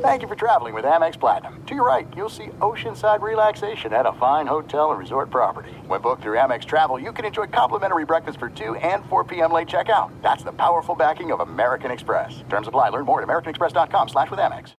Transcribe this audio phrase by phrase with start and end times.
[0.00, 1.62] Thank you for traveling with Amex Platinum.
[1.66, 5.72] To your right, you'll see oceanside relaxation at a fine hotel and resort property.
[5.88, 9.52] When booked through Amex Travel, you can enjoy complimentary breakfast for 2 and 4 p.m.
[9.52, 10.10] late checkout.
[10.22, 12.42] That's the powerful backing of American Express.
[12.48, 12.88] Terms apply.
[12.88, 14.72] Learn more at americanexpress.com slash with Amex.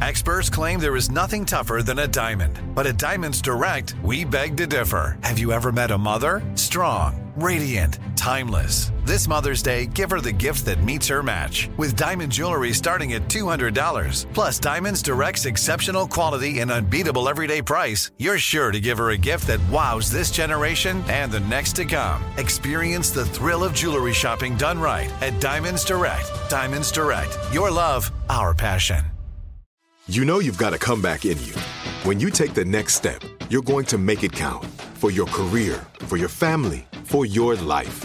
[0.00, 2.56] Experts claim there is nothing tougher than a diamond.
[2.72, 5.18] But at Diamonds Direct, we beg to differ.
[5.24, 6.40] Have you ever met a mother?
[6.54, 8.92] Strong, radiant, timeless.
[9.08, 11.70] This Mother's Day, give her the gift that meets her match.
[11.78, 14.26] With diamond jewelry starting at $200.
[14.34, 19.16] Plus, Diamonds Direct's exceptional quality and unbeatable everyday price, you're sure to give her a
[19.16, 22.22] gift that wows this generation and the next to come.
[22.36, 26.30] Experience the thrill of jewelry shopping done right at Diamonds Direct.
[26.50, 27.34] Diamonds Direct.
[27.50, 29.06] Your love, our passion.
[30.06, 31.54] You know you've got a comeback in you.
[32.04, 34.66] When you take the next step, you're going to make it count
[34.96, 38.04] for your career, for your family, for your life.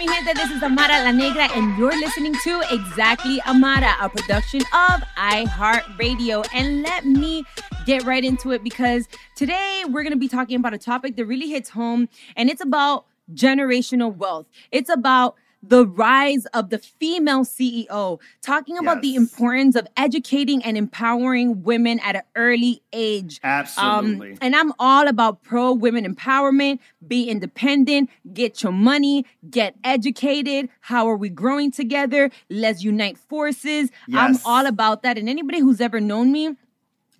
[0.00, 0.32] mi gente.
[0.32, 6.46] This is Amara La Negra, and you're listening to Exactly Amara, a production of iHeartRadio.
[6.54, 7.44] And let me
[7.84, 11.26] get right into it because today we're going to be talking about a topic that
[11.26, 14.46] really hits home, and it's about generational wealth.
[14.72, 20.76] It's about the rise of the female CEO, talking about the importance of educating and
[20.76, 23.40] empowering women at an early age.
[23.44, 24.32] Absolutely.
[24.32, 30.68] Um, and I'm all about pro women empowerment, be independent, get your money, get educated.
[30.80, 32.30] How are we growing together?
[32.48, 33.90] Let's unite forces.
[34.12, 35.18] I'm all about that.
[35.18, 36.56] And anybody who's ever known me,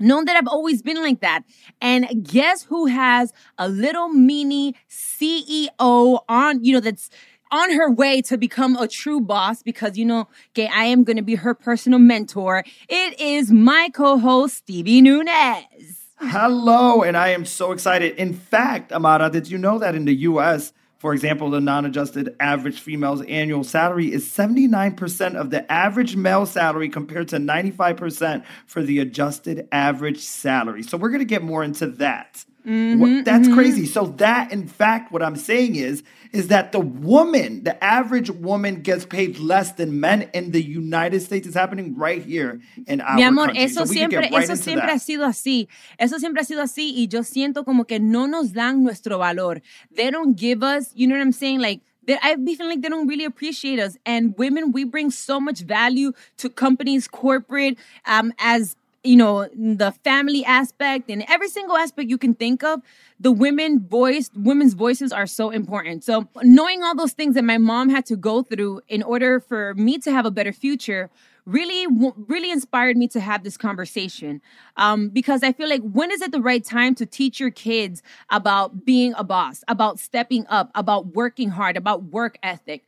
[0.01, 1.43] known that I've always been like that.
[1.81, 7.11] And guess who has a little mini CEO on, you know, that's
[7.51, 11.17] on her way to become a true boss because you know, okay, I am going
[11.17, 12.65] to be her personal mentor.
[12.89, 16.01] It is my co-host Stevie Nunez.
[16.19, 18.17] Hello, and I am so excited.
[18.17, 22.37] In fact, Amara, did you know that in the US, for example, the non adjusted
[22.39, 28.83] average female's annual salary is 79% of the average male salary compared to 95% for
[28.83, 30.83] the adjusted average salary?
[30.83, 32.45] So we're going to get more into that.
[32.65, 33.87] What- that's crazy.
[33.87, 38.83] So that, in fact, what I'm saying is, is that the woman, the average woman,
[38.83, 41.47] gets paid less than men in the United States.
[41.47, 43.65] It's happening right here in our Mi amor, country.
[43.65, 44.95] eso So siempre, right eso siempre that.
[44.95, 45.67] ha sido así.
[45.99, 49.61] Eso siempre ha sido así y yo siento como que no nos dan nuestro valor.
[49.95, 51.61] They don't give us, you know what I'm saying?
[51.61, 53.97] Like, they, I be feeling like they don't really appreciate us.
[54.07, 57.77] And women, we bring so much value to companies, corporate,
[58.07, 62.83] um, as you know, the family aspect and every single aspect you can think of,
[63.19, 66.05] the women voice, women's voices are so important.
[66.05, 69.75] So knowing all those things that my mom had to go through in order for
[69.75, 71.11] me to have a better future
[71.47, 71.87] really
[72.29, 74.43] really inspired me to have this conversation
[74.77, 78.03] um, because i feel like when is it the right time to teach your kids
[78.29, 82.85] about being a boss about stepping up about working hard about work ethic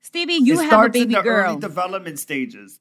[0.00, 2.80] stevie you it have a baby in the girl early development stages.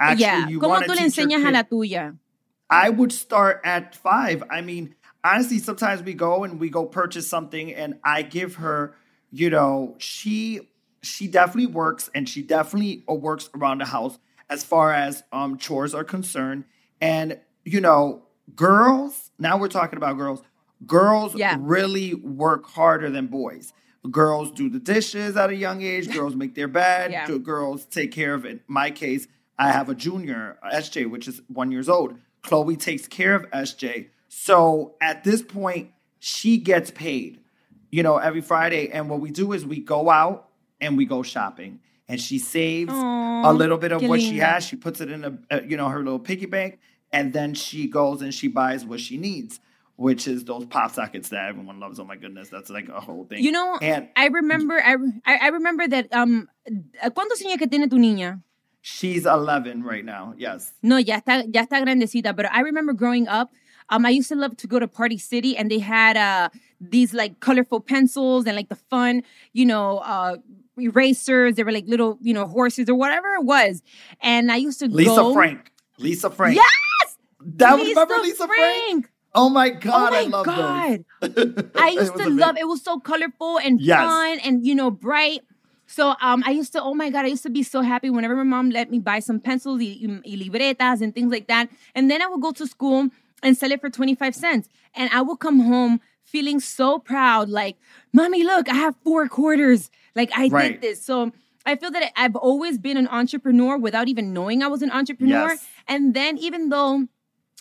[0.00, 2.16] Actually, yeah you cómo tú le enseñas a la tuya
[2.70, 4.42] I would start at five.
[4.50, 8.94] I mean, honestly, sometimes we go and we go purchase something, and I give her,
[9.30, 10.70] you know, she
[11.02, 14.18] she definitely works, and she definitely works around the house
[14.48, 16.64] as far as um chores are concerned.
[17.00, 18.24] And you know,
[18.56, 19.30] girls.
[19.38, 20.42] Now we're talking about girls.
[20.86, 21.56] Girls Yeah.
[21.60, 23.72] really work harder than boys.
[24.10, 26.10] Girls do the dishes at a young age.
[26.12, 27.10] Girls make their bed.
[27.10, 27.26] Yeah.
[27.38, 28.50] Girls take care of it.
[28.50, 29.26] In my case,
[29.58, 32.16] I have a junior, SJ, which is one years old.
[32.42, 34.08] Chloe takes care of SJ.
[34.28, 37.40] So at this point, she gets paid,
[37.90, 38.90] you know, every Friday.
[38.90, 40.48] And what we do is we go out
[40.80, 41.80] and we go shopping.
[42.08, 44.64] And she saves Aw, a little bit of what she has.
[44.64, 46.78] She puts it in a, uh, you know, her little piggy bank.
[47.12, 49.60] And then she goes and she buys what she needs,
[49.96, 52.00] which is those pop sockets that everyone loves.
[52.00, 53.42] Oh my goodness, that's like a whole thing.
[53.42, 56.48] you know and i remember I, I I remember that um
[57.14, 58.42] cuántos años que tiene tu niña
[58.84, 60.34] she's 11 right now.
[60.36, 60.74] Yes.
[60.82, 62.36] No, ya está, ya está grandecita.
[62.36, 63.50] But I remember growing up,
[63.88, 66.50] um, I used to love to go to Party City, and they had uh
[66.80, 69.22] these like colorful pencils and like the fun,
[69.54, 70.36] you know, uh
[70.78, 71.54] erasers.
[71.56, 73.82] They were like little, you know, horses or whatever it was.
[74.20, 75.32] And I used to Lisa go.
[75.32, 75.70] Frank.
[75.98, 76.56] Lisa Frank.
[76.56, 78.84] Yes, That was remember Lisa Frank?
[78.84, 79.10] Frank.
[79.36, 80.12] Oh my god!
[80.12, 81.04] Oh my I love god!
[81.74, 82.36] I used to amazing.
[82.36, 82.56] love.
[82.56, 84.04] It was so colorful and Yes.
[84.04, 85.40] fun, and you know, bright.
[85.94, 86.82] So um, I used to.
[86.82, 87.24] Oh my god!
[87.24, 89.96] I used to be so happy whenever my mom let me buy some pencils y,
[90.02, 91.68] y libretas and things like that.
[91.94, 93.10] And then I would go to school.
[93.44, 94.68] and sell it for 25 cents.
[94.94, 97.76] And I would come home feeling so proud, like,
[98.10, 99.90] mommy, look, I have four quarters.
[100.16, 100.72] Like, I Right.
[100.72, 101.04] did this.
[101.04, 101.30] So
[101.66, 105.50] I feel that I've always been an entrepreneur without even knowing I was an entrepreneur.
[105.50, 105.66] Yes.
[105.86, 107.06] And then, even though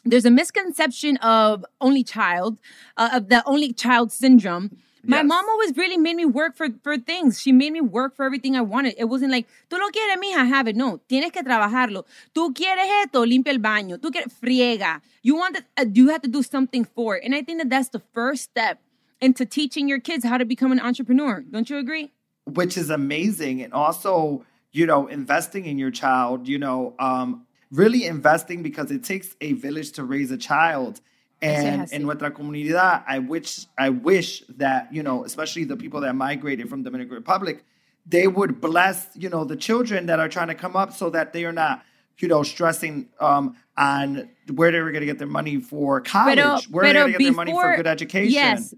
[0.06, 2.60] there's a misconception of only child,
[2.96, 4.66] uh, of the only child syndrome.
[5.06, 5.26] My Yes.
[5.28, 7.42] mom always really made me work for, for things.
[7.42, 8.96] She made me work for everything I wanted.
[8.98, 10.78] It wasn't like, tú lo quieres, mija, have it.
[10.78, 12.06] No, tienes que trabajarlo.
[12.34, 13.98] Tú quieres esto, limpia el baño.
[13.98, 15.02] Tú quieres, friega.
[15.22, 17.24] You want to, uh, you have to do something for it.
[17.26, 18.80] And I think that that's the first step
[19.20, 21.42] into teaching your kids how to become an entrepreneur.
[21.42, 22.12] Don't you agree?
[22.46, 28.04] which is amazing and also you know investing in your child you know um really
[28.04, 31.00] investing because it takes a village to raise a child
[31.44, 36.14] and in nuestra comunidad i wish i wish that you know especially the people that
[36.16, 37.64] migrated from dominican republic
[38.06, 41.34] they would bless you know the children that are trying to come up so that
[41.34, 41.84] they are not
[42.20, 46.38] you know stressing um on where they were going to get their money for college
[46.38, 48.74] Pero, where they're pero going to get their money for good education Yes.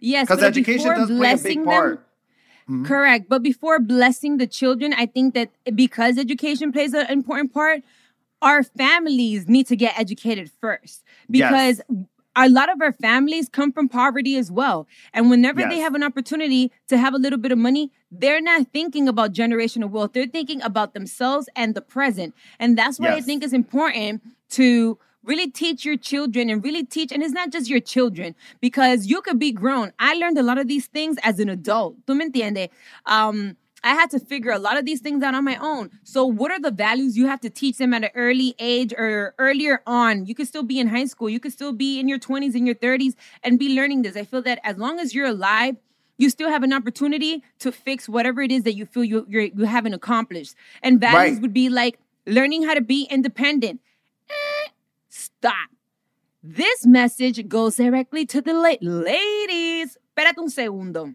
[0.00, 0.28] Yes.
[0.28, 2.06] because education does play a big them- part
[2.84, 3.28] Correct.
[3.28, 7.82] But before blessing the children, I think that because education plays an important part,
[8.42, 11.80] our families need to get educated first because
[12.34, 14.86] a lot of our families come from poverty as well.
[15.12, 18.66] And whenever they have an opportunity to have a little bit of money, they're not
[18.72, 20.12] thinking about generational wealth.
[20.12, 22.34] They're thinking about themselves and the present.
[22.58, 27.12] And that's why I think it's important to really teach your children and really teach
[27.12, 30.58] and it's not just your children because you could be grown i learned a lot
[30.58, 32.68] of these things as an adult tú me entiendes
[33.06, 35.90] um I had to figure a lot of these things out on my own.
[36.04, 39.34] So, what are the values you have to teach them at an early age or
[39.38, 40.24] earlier on?
[40.26, 42.64] You could still be in high school, you could still be in your 20s and
[42.66, 44.16] your 30s and be learning this.
[44.16, 45.76] I feel that as long as you're alive,
[46.16, 49.42] you still have an opportunity to fix whatever it is that you feel you you're,
[49.42, 50.54] you haven't accomplished.
[50.82, 51.42] And values Right.
[51.42, 53.80] would be like learning how to be independent.
[54.30, 54.68] Eh,
[55.08, 55.70] stop.
[56.44, 59.96] This message goes directly to the la- ladies.
[60.16, 61.14] Espérate un segundo.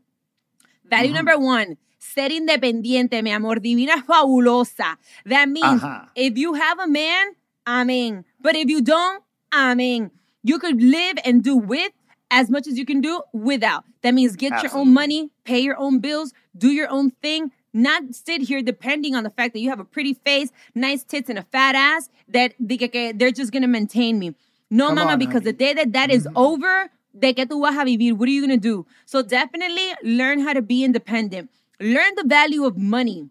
[0.89, 1.77] Value number one,
[2.13, 4.97] ser independiente, mi amor, divina es fabulosa.
[5.25, 6.09] That means Ajá.
[6.15, 7.35] if you have a man,
[7.67, 8.25] amen.
[8.39, 9.23] But if you don't,
[9.53, 10.11] amen.
[10.43, 11.91] You could live and do with
[12.31, 13.83] as much as you can do without.
[14.01, 18.13] That means get your own money, pay your own bills, do your own thing, not
[18.13, 21.39] sit here depending on the fact that you have a pretty face, nice tits, and
[21.39, 24.35] a fat ass that de que, que they're just gonna maintain me.
[24.69, 26.37] No, Come mama, on, because the day that that is mm-hmm.
[26.37, 28.85] over, de que tú vas a vivir, what are you gonna do?
[29.05, 31.49] So definitely learn how to be independent.
[31.79, 33.29] Learn the value of money.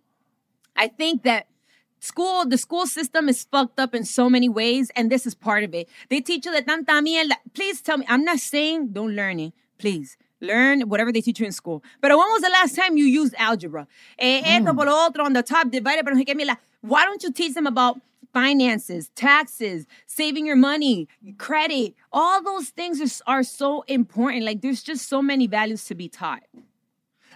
[0.77, 1.47] I think that
[2.01, 5.65] school, the school system is fucked up in so many ways, and this is part
[5.65, 5.89] of it.
[6.11, 7.33] They teach you that tanta mierda.
[7.55, 9.53] Please tell me, I'm not saying don't learn it.
[9.79, 10.17] Please.
[10.41, 11.83] Learn whatever they teach you in school.
[12.03, 13.87] But when was the last time you used algebra?
[14.19, 16.59] Eh, Esto por otro on the top divided, pero no sé qué mierda.
[16.83, 17.99] Why don't you teach them about
[18.35, 21.09] finances, taxes, saving your money,
[21.39, 21.95] credit?
[22.13, 24.45] All those things are, are so important.
[24.45, 26.43] Like there's just so many values to be taught.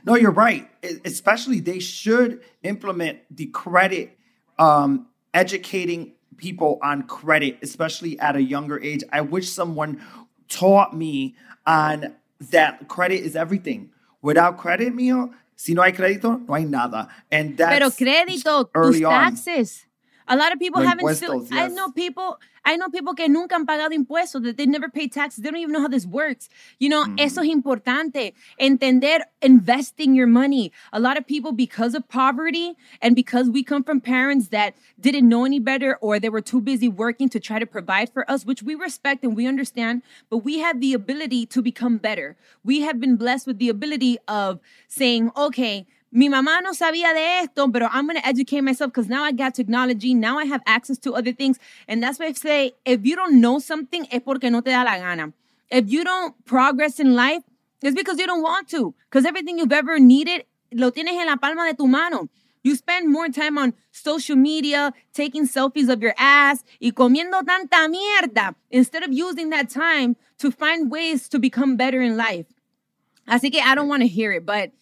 [0.04, 0.68] No, you're right.
[1.04, 4.18] Especially, they should implement the credit,
[4.58, 9.02] um, educating people on credit, especially at a younger age.
[9.12, 10.00] I wish someone
[10.48, 11.36] taught me
[11.66, 12.14] on
[12.50, 13.90] that credit is everything.
[14.22, 17.08] Without credit, mío, si no hay crédito, no hay nada.
[17.30, 19.12] And that's Pero crédito, tus early on.
[19.12, 19.86] taxes.
[20.26, 21.40] A lot of people haven't still.
[21.40, 21.72] impuestos, I yes.
[21.72, 22.38] know people.
[22.64, 24.42] I know people que nunca han pagado impuestos.
[24.42, 25.42] That they never pay taxes.
[25.42, 26.48] They don't even know how this works.
[26.78, 27.18] You know, Mm-hmm.
[27.18, 28.34] eso es importante.
[28.58, 30.70] Entender investing your money.
[30.92, 35.28] A lot of people, because of poverty and because we come from parents that didn't
[35.28, 38.44] know any better or they were too busy working to try to provide for us,
[38.44, 42.36] which we respect and we understand, but we have the ability to become better.
[42.64, 45.86] We have been blessed with the ability of saying, okay.
[46.12, 49.30] Mi mamá no sabía de esto, pero I'm going to educate myself because now I
[49.30, 50.12] got technology.
[50.12, 51.58] Now I have access to other things.
[51.86, 54.82] And that's why I say, if you don't know something, es porque no te da
[54.82, 55.32] la gana.
[55.70, 57.44] If you don't progress in life,
[57.80, 58.92] it's because you don't want to.
[59.08, 62.28] Because everything you've ever needed, lo tienes en la palma de tu mano.
[62.62, 67.88] You spend more time on social media, taking selfies of your ass y comiendo tanta
[67.88, 72.46] mierda instead of using that time to find ways to become better in life.
[73.26, 74.72] Así que I don't want to hear it, but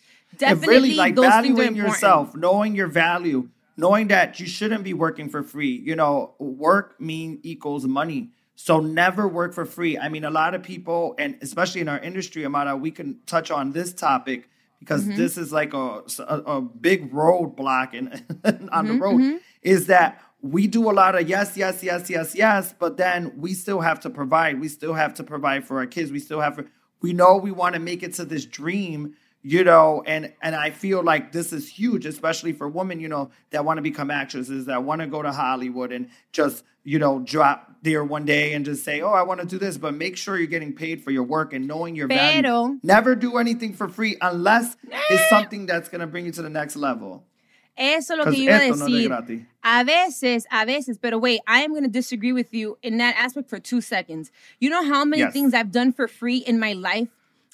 [0.44, 4.46] and definitely really like those things are valuing yourself, knowing your value, knowing that you
[4.46, 5.76] shouldn't be working for free.
[5.84, 8.30] You know, work mean equals money.
[8.56, 9.98] So never work for free.
[9.98, 13.50] I mean, a lot of people, and especially in our industry, Amara, we can touch
[13.50, 14.48] on this topic
[14.80, 15.14] because Mm-hmm.
[15.14, 18.08] this is like a, a, a big roadblock in,
[18.72, 19.40] on the Mm-hmm, road.
[19.62, 23.54] Is that we do a lot of yes, yes, yes, yes, yes, but then we
[23.54, 24.60] still have to provide.
[24.60, 26.10] We still have to provide for our kids.
[26.12, 26.66] We still have to,
[27.00, 30.70] we know we want to make it to this dream you know and and i
[30.70, 34.66] feel like this is huge especially for women you know that want to become actresses
[34.66, 38.64] that want to go to hollywood and just you know drop there one day and
[38.64, 41.12] just say oh i want to do this but make sure you're getting paid for
[41.12, 45.28] your work and knowing your Pero- value never do anything for free unless it's eh.
[45.28, 47.24] something that's going to bring you to the next level
[47.80, 49.06] Eso es lo que iba a esto no es de decir.
[49.08, 49.40] gratis.
[49.62, 53.14] A veces, a veces, pero wait, I am going to disagree with you in that
[53.16, 54.32] aspect for two seconds.
[54.58, 55.32] You know how many Yes.
[55.32, 57.06] things I've done for free in my life?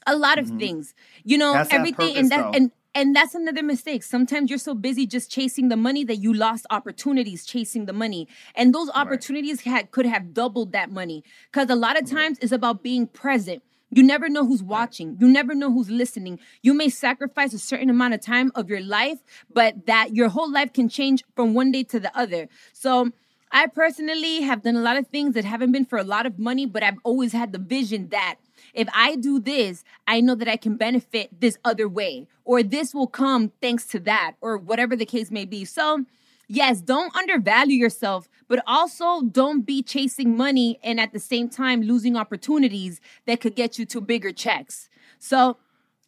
[0.07, 0.59] A lot of mm-hmm.
[0.59, 0.95] things.
[1.25, 2.57] You know, That's that everything, purpose, and that, though.
[2.57, 4.05] and and that's another mistake.
[4.05, 8.29] Sometimes you're so busy just chasing the money that you lost opportunities chasing the money,
[8.55, 11.25] and those opportunities had could have doubled that money.
[11.51, 13.63] Because a lot of times it's about being present.
[13.91, 15.17] You never know who's watching.
[15.21, 16.41] You never know who's listening.
[16.63, 19.19] You may sacrifice a certain amount of time of your life,
[19.53, 22.49] but that your whole life can change from one day to the other.
[22.73, 23.11] So
[23.53, 26.41] I personally have done a lot of things that haven't been for a lot of
[26.41, 28.37] money, but I've always had the vision that
[28.75, 32.93] if I do this, I know that I can benefit this other way, or this
[32.93, 35.65] will come thanks to that, or whatever the case may be.
[35.65, 36.05] So,
[36.49, 41.81] yes, don't undervalue yourself, but also don't be chasing money and at the same time
[41.83, 44.91] losing opportunities that could get you to bigger checks.
[45.19, 45.57] So,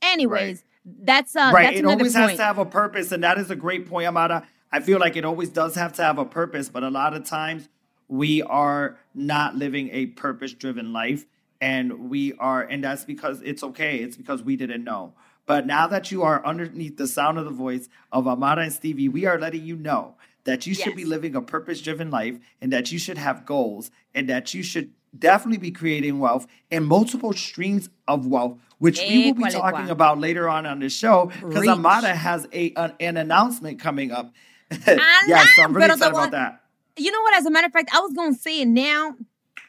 [0.03, 1.65] anyways, that's uh right.
[1.65, 2.31] that's it always point.
[2.31, 4.47] has to have a purpose, and that is a great point, Amara.
[4.71, 7.25] I feel like it always does have to have a purpose, but a lot of
[7.25, 7.69] times
[8.09, 11.25] we are not living a purpose-driven life,
[11.61, 13.99] and we are, and that's because it's okay.
[13.99, 15.15] It's because we didn't know.
[15.47, 19.09] But now that you are underneath the sound of the voice of Amara and Stevie,
[19.09, 22.93] we are letting you know that you should be living a purpose-driven life, and that
[22.93, 27.89] you should have goals, and that you should definitely be creating wealth and multiple streams
[28.07, 31.67] of wealth, which we eh, will be talking about later on on the show because.
[31.67, 34.33] Amara has a an, an announcement coming up.
[34.87, 36.61] Yes, so I'm really excited about that.
[36.97, 37.37] You know what?
[37.37, 39.15] As a matter of fact, I was gonna say it now,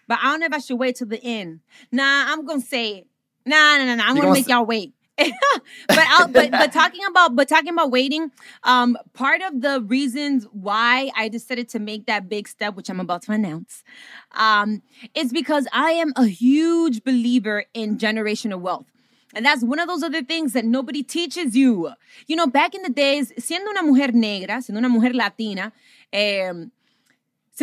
[0.08, 1.62] but I don't know if I should wait till the end.
[1.92, 3.08] Nah, I'm gonna say it.
[3.46, 4.04] Nah, nah, nah, nah.
[4.04, 4.94] I'm gonna gonna make say- y'all wait.
[5.18, 8.32] but I'll, but but talking about but talking about waiting,
[8.64, 13.00] um, part of the reasons why I decided to make that big step, which I'm
[13.00, 13.84] about to announce,
[14.34, 14.84] um,
[15.16, 18.86] is because I am a huge believer in generational wealth.
[19.34, 21.92] And that's one of those other things that nobody teaches you.
[22.28, 25.74] You know, back in the days, siendo una mujer negra, siendo una mujer latina,
[26.14, 26.72] siendo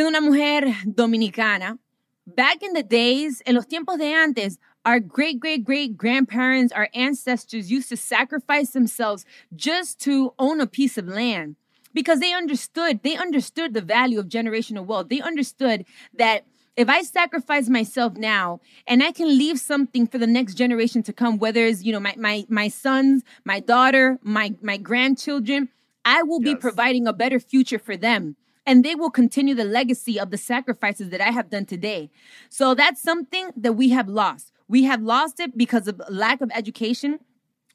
[0.08, 1.78] una mujer dominicana,
[2.26, 6.88] back in the days, en los tiempos de antes, our great, great, great grandparents, our
[6.94, 11.56] ancestors used to sacrifice themselves just to own a piece of land
[11.94, 15.08] because they understood, they understood the value of generational wealth.
[15.08, 16.44] They understood that
[16.76, 21.12] if I sacrifice myself now and I can leave something for the next generation to
[21.12, 25.68] come, whether it's, you know, my my my sons, my daughter, my my grandchildren,
[26.04, 28.36] I will be providing a better future for them.
[28.66, 32.10] And they will continue the legacy of the sacrifices that I have done today.
[32.48, 34.52] So that's something that we have lost.
[34.68, 37.20] We have lost it because of lack of education.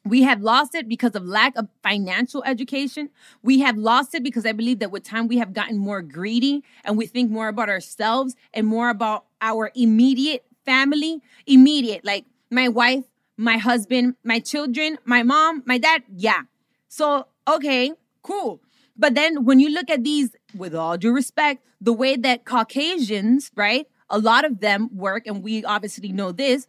[0.06, 3.10] We have lost it because of lack of financial education.
[3.44, 6.64] We have lost it because I believe that with time we have gotten more greedy
[6.84, 11.22] and we think more about ourselves and more about our immediate family.
[11.46, 13.04] Immediate, like my wife,
[13.38, 16.04] my husband, my children, my mom, my dad.
[16.16, 16.44] Yeah.
[16.88, 17.94] So, okay,
[18.24, 18.62] cool.
[19.00, 23.50] But then when you look at these, with all due respect, the way that Caucasians,
[23.56, 26.68] right, a lot of them work, and we obviously know this,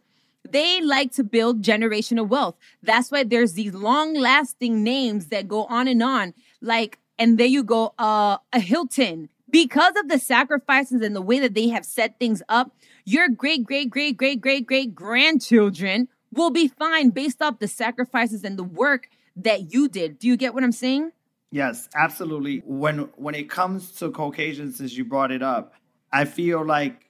[0.49, 2.55] they like to build generational wealth.
[2.81, 6.33] That's why there's these long lasting names that go on and on.
[6.61, 9.29] Like, and there you go, uh, a Hilton.
[9.49, 12.73] Because of the sacrifices and the way that they have set things up,
[13.03, 18.45] your great, great, great, great, great, great grandchildren will be fine based off the sacrifices
[18.45, 20.17] and the work that you did.
[20.17, 21.11] Do you get what I'm saying?
[21.51, 22.63] Yes, absolutely.
[22.65, 25.73] When when it comes to Caucasians, since you brought it up,
[26.11, 27.09] I feel like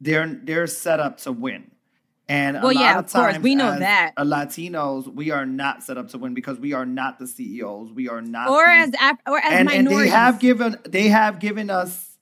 [0.00, 1.70] they're they're set up to win.
[2.28, 4.12] And a Well, lot yeah, of of course, we know that.
[4.16, 7.92] a Latinos, we are not set up to win because we are not the CEOs.
[7.92, 10.12] We are not Or the- as Af- or as and, and minorities.
[10.12, 12.16] they have given they have given us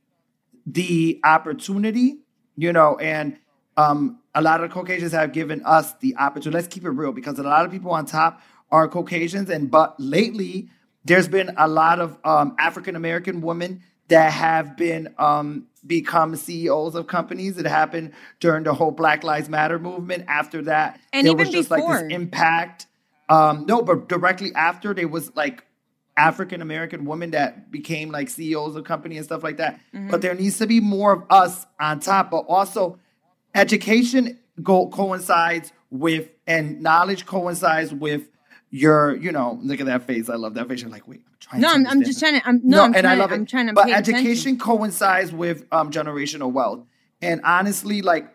[0.67, 2.21] the opportunity,
[2.57, 3.37] you know, and
[3.76, 6.55] um, a lot of Caucasians have given us the opportunity.
[6.62, 8.40] Let's keep it real because a lot of people on top
[8.71, 10.71] are Caucasians, and but lately
[11.04, 16.95] there's been a lot of um, African American women that have been um, become CEOs
[16.95, 17.59] of companies.
[17.59, 20.25] It happened during the whole Black Lives Matter movement.
[20.28, 22.02] After that, And there even was just like before.
[22.02, 22.87] this impact.
[23.28, 25.64] Um, no, but directly after there was like
[26.16, 29.80] African American women that became like CEOs of company and stuff like that.
[29.95, 30.11] Mm-hmm.
[30.11, 32.99] But there needs to be more of us on top, but also
[33.54, 38.28] education go coincides with and knowledge coincides with
[38.71, 40.29] your, you know, look at that face.
[40.29, 40.83] I love that face.
[40.83, 42.49] You're like, wait, I'm trying No, to I'm, I'm just trying to.
[42.49, 43.37] I'm, no, I'm and trying, I love it.
[43.37, 44.59] I'm trying to but education attention.
[44.59, 46.87] coincides with um, generational wealth.
[47.23, 48.33] And honestly, like,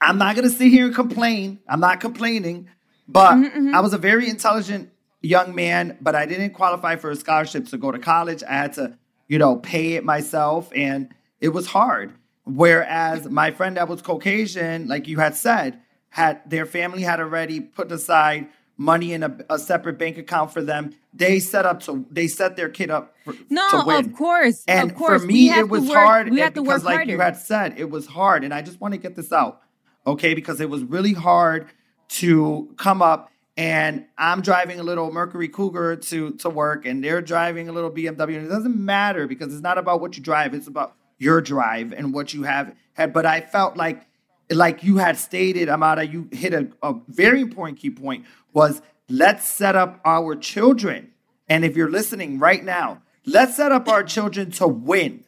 [0.00, 1.60] I'm not gonna sit here and complain.
[1.68, 2.68] I'm not complaining
[3.08, 3.74] But mm-hmm.
[3.74, 4.90] I was a very intelligent
[5.22, 8.42] young man, but I didn't qualify for a scholarship to go to college.
[8.42, 8.98] I had to,
[9.28, 12.12] you know, pay it myself, and it was hard.
[12.44, 17.60] Whereas my friend that was Caucasian, like you had said, had their family had already
[17.60, 20.92] put aside money in a, a, separate bank account for them.
[21.12, 24.96] They set up so they set their kid up for, no, of course, and of
[24.96, 25.22] course.
[25.22, 26.30] for me it was work, hard.
[26.30, 27.12] We eh, have to work like harder.
[27.12, 29.62] you had said, it was hard, and I just want to get this out,
[30.06, 30.34] okay?
[30.34, 31.68] Because it was really hard
[32.08, 33.30] to come up.
[33.56, 37.90] And I'm driving a little Mercury Cougar to to work, and they're driving a little
[37.90, 38.36] BMW.
[38.36, 41.92] And it doesn't matter because it's not about what you drive; it's about your drive
[41.92, 43.12] and what you have had.
[43.12, 44.08] But I felt like
[44.50, 49.46] like you had stated, Amara, you hit a, a very important key point was let's
[49.46, 51.12] set up our children.
[51.48, 55.24] And if you're listening right now, let's set up our children to win.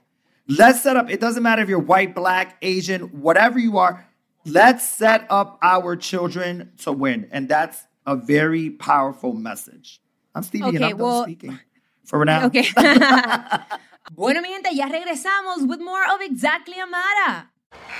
[0.49, 4.07] Let's set up, it doesn't matter if you're white, black, Asian, whatever you are,
[4.45, 7.29] let's set up our children to win.
[7.33, 10.01] And that's a very powerful message.
[10.35, 11.59] I'm Stevie okay, and I'm well, speaking.
[12.05, 12.47] For now.
[12.47, 12.63] Okay.
[14.13, 17.51] bueno, mi gente, ya regresamos with more of Exactly Amara.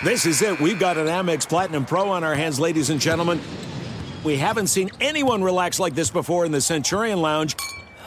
[0.05, 0.61] This is it.
[0.61, 3.41] We've got an Amex Platinum Pro on our hands, ladies and gentlemen.
[4.25, 7.57] We haven't seen anyone relax like this before in the Centurion Lounge.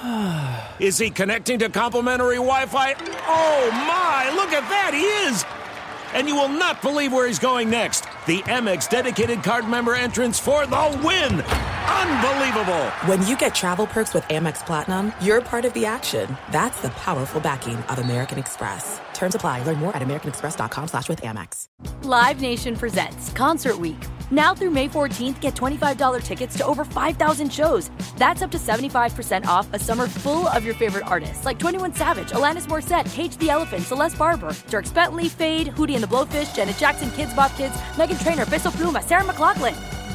[0.80, 2.94] is he connecting to complimentary Wi Fi?
[3.28, 5.46] Oh my, look at that, he is!
[6.13, 8.06] And you will not believe where he's going next.
[8.25, 11.44] The Amex dedicated card member entrance for the win!
[11.89, 12.86] Unbelievable!
[13.08, 16.38] When you get travel perks with Amex Platinum, you're part of the action.
[16.51, 19.00] That's the powerful backing of American Express.
[19.13, 19.63] Terms apply.
[19.63, 21.65] Learn more at americanexpress.com slash with Amex.
[22.03, 23.98] Live Nation presents Concert Week.
[24.29, 27.89] Now through May 14th, get $25 tickets to over 5,000 shows.
[28.17, 32.29] That's up to 75% off a summer full of your favorite artists like 21 Savage,
[32.29, 36.77] Alanis Morissette, Cage the Elephant, Celeste Barber, Dierks Bentley, Feid, Hootie and the Blowfish, Janet
[36.77, 39.99] Jackson, Kidz Bop Kids, Meghan Trainor, Peso Pluma, Sarah McLachlan.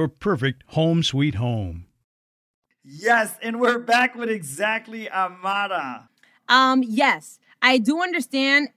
[0.00, 1.84] your perfect home sweet home.
[2.82, 6.08] Yes, and we're back with exactly Amara.
[6.48, 8.70] Um, yes, I do understand.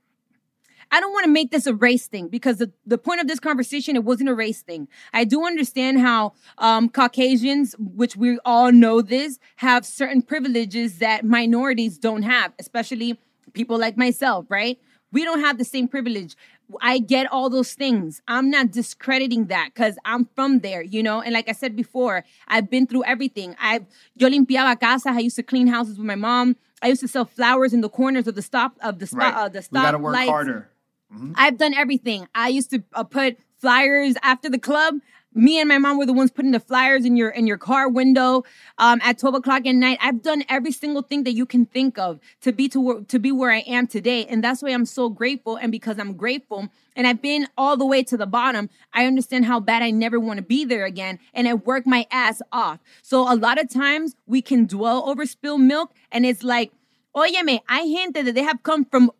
[0.91, 3.39] I don't want to make this a race thing because the, the point of this
[3.39, 4.89] conversation, it wasn't a race thing.
[5.13, 11.23] I do understand how um, Caucasians, which we all know this, have certain privileges that
[11.23, 13.17] minorities don't have, especially
[13.53, 14.77] people like myself, right?
[15.13, 16.35] We don't have the same privilege.
[16.81, 18.21] I get all those things.
[18.27, 21.21] I'm not discrediting that because I'm from there, you know.
[21.21, 23.55] And like I said before, I've been through everything.
[23.59, 25.09] I've yo limpiaba casa.
[25.09, 26.55] I used to clean houses with my mom.
[26.81, 29.33] I used to sell flowers in the corners of the stop of the stop right.
[29.33, 29.73] uh, the stop.
[29.73, 30.29] We gotta work lights.
[30.29, 30.69] harder.
[31.13, 31.33] Mm-hmm.
[31.35, 32.27] I've done everything.
[32.33, 34.95] I used to uh, put flyers after the club
[35.35, 37.89] me and my mom were the ones putting the flyers in your in your car
[37.89, 38.43] window
[38.77, 39.97] um, at 12 o'clock at night.
[40.01, 43.31] I've done every single thing that you can think of to be to, to be
[43.31, 44.25] where i am today.
[44.25, 45.57] And that's why i'm so grateful.
[45.57, 49.45] And because i'm grateful and i've been all the way to the bottom i understand
[49.45, 51.19] how bad i never want to be there again.
[51.33, 52.79] And i work my ass off.
[53.01, 56.71] So a lot of times we can dwell over spilled milk and it's like
[57.15, 59.11] oh Óyeme, hay gente that they have come from,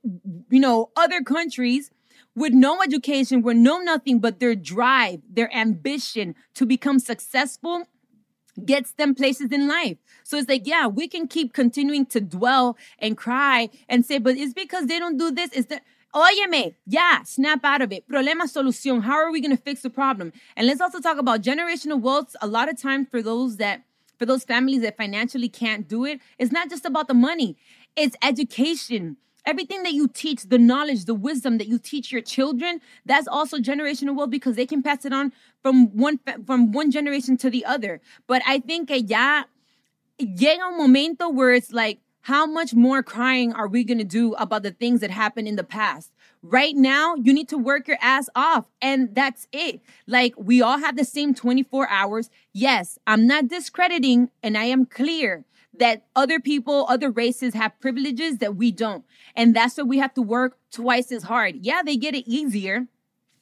[0.49, 1.91] you know, other countries
[2.36, 7.88] with no education, with no nothing, but their drive, their ambition to become successful
[8.65, 9.98] gets them places in life.
[10.24, 14.38] So it's like, yeah, we can keep continuing to dwell and cry and say, but
[14.38, 15.52] it's because they don't do this.
[15.54, 18.08] Is that Óyeme, yeah, snap out of it.
[18.08, 19.02] Problema solución.
[19.02, 20.32] How are we going to fix the problem?
[20.56, 22.36] And let's also talk about generational wealth.
[22.41, 23.82] A lot of times for those that,
[24.19, 27.58] for those families that financially can't do it, it's not just about the money.
[27.96, 32.79] It's education Everything that you teach, the knowledge, the wisdom that you teach your children,
[33.06, 37.36] that's also generational wealth because they can pass it on from one from one generation
[37.38, 38.01] to the other.
[38.27, 39.43] But I think que ya
[40.19, 44.63] llega un momento where it's like, how much more crying are we to do about
[44.63, 46.10] the things that happened in the past?
[46.41, 49.82] Right now, you need to work your ass off, and that's it.
[50.08, 52.29] Like, we all have the same 24 hours.
[52.53, 55.43] Yes, I'm not discrediting, and I am clear
[55.77, 59.03] that other people, other races have privileges that we don't.
[59.36, 61.55] And that's why we have to work twice as hard.
[61.62, 62.88] Yeah, they get it easier.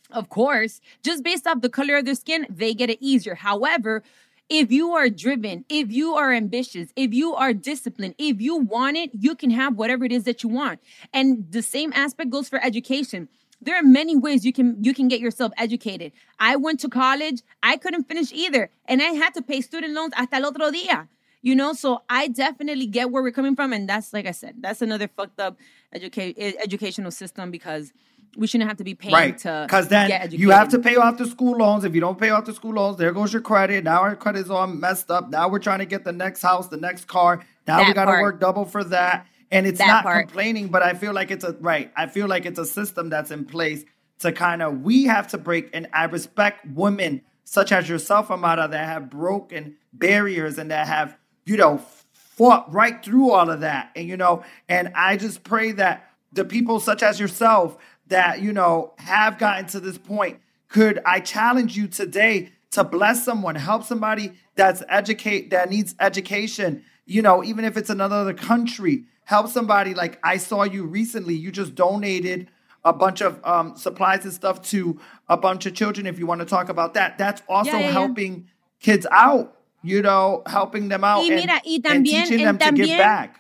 [0.09, 3.35] Of course, just based off the color of their skin, they get it easier.
[3.35, 4.03] However,
[4.51, 8.97] If you are driven, if you are ambitious, if you are disciplined, if you want
[8.97, 10.81] it, you can have whatever it is that you want.
[11.13, 13.29] And the same aspect goes for education.
[13.61, 16.11] There are many ways you can you can get yourself educated.
[16.37, 20.13] I went to college, I couldn't finish either, and I had to pay student loans
[20.15, 21.07] hasta el otro día.
[21.41, 24.55] You know, so I definitely get where we're coming from, and that's like I said,
[24.59, 25.57] that's another fucked up
[25.91, 27.91] educate educational system because
[28.37, 29.37] we shouldn't have to be paying right.
[29.39, 31.83] to Because then you have to pay off the school loans.
[31.83, 33.83] If you don't pay off the school loans, there goes your credit.
[33.83, 35.29] Now our credit's all messed up.
[35.29, 37.43] Now we're trying to get the next house, the next car.
[37.67, 39.27] Now we That got to work double for that.
[39.51, 40.27] And it's That not part.
[40.27, 41.91] complaining, but I feel like it's a right.
[41.95, 43.83] I feel like it's a system that's in place
[44.19, 45.69] to kind of we have to break.
[45.73, 51.17] And I respect women such as yourself, Amara, that have broken barriers and that have
[51.45, 51.81] you know
[52.13, 53.91] fought right through all of that.
[53.95, 57.77] And you know, and I just pray that the people such as yourself
[58.07, 63.25] that you know have gotten to this point could I challenge you today to bless
[63.25, 69.03] someone, help somebody that's educate that needs education, you know, even if it's another country,
[69.25, 72.47] help somebody like I saw you recently, you just donated
[72.83, 76.07] a bunch of um, supplies and stuff to a bunch of children.
[76.07, 77.91] If you want to talk about that, that's also Yeah, yeah, yeah.
[77.91, 78.47] helping
[78.79, 82.57] kids out, you know, helping them out Y and, mira, y and también- teaching them
[82.57, 83.37] to give también- back.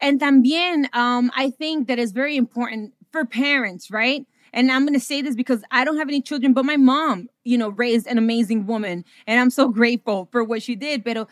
[0.00, 4.26] And también, um, I think that is very important for parents, right?
[4.52, 7.28] And I'm going to say this because I don't have any children, but my mom,
[7.44, 11.04] you know, raised an amazing woman, and I'm so grateful for what she did.
[11.04, 11.26] Pero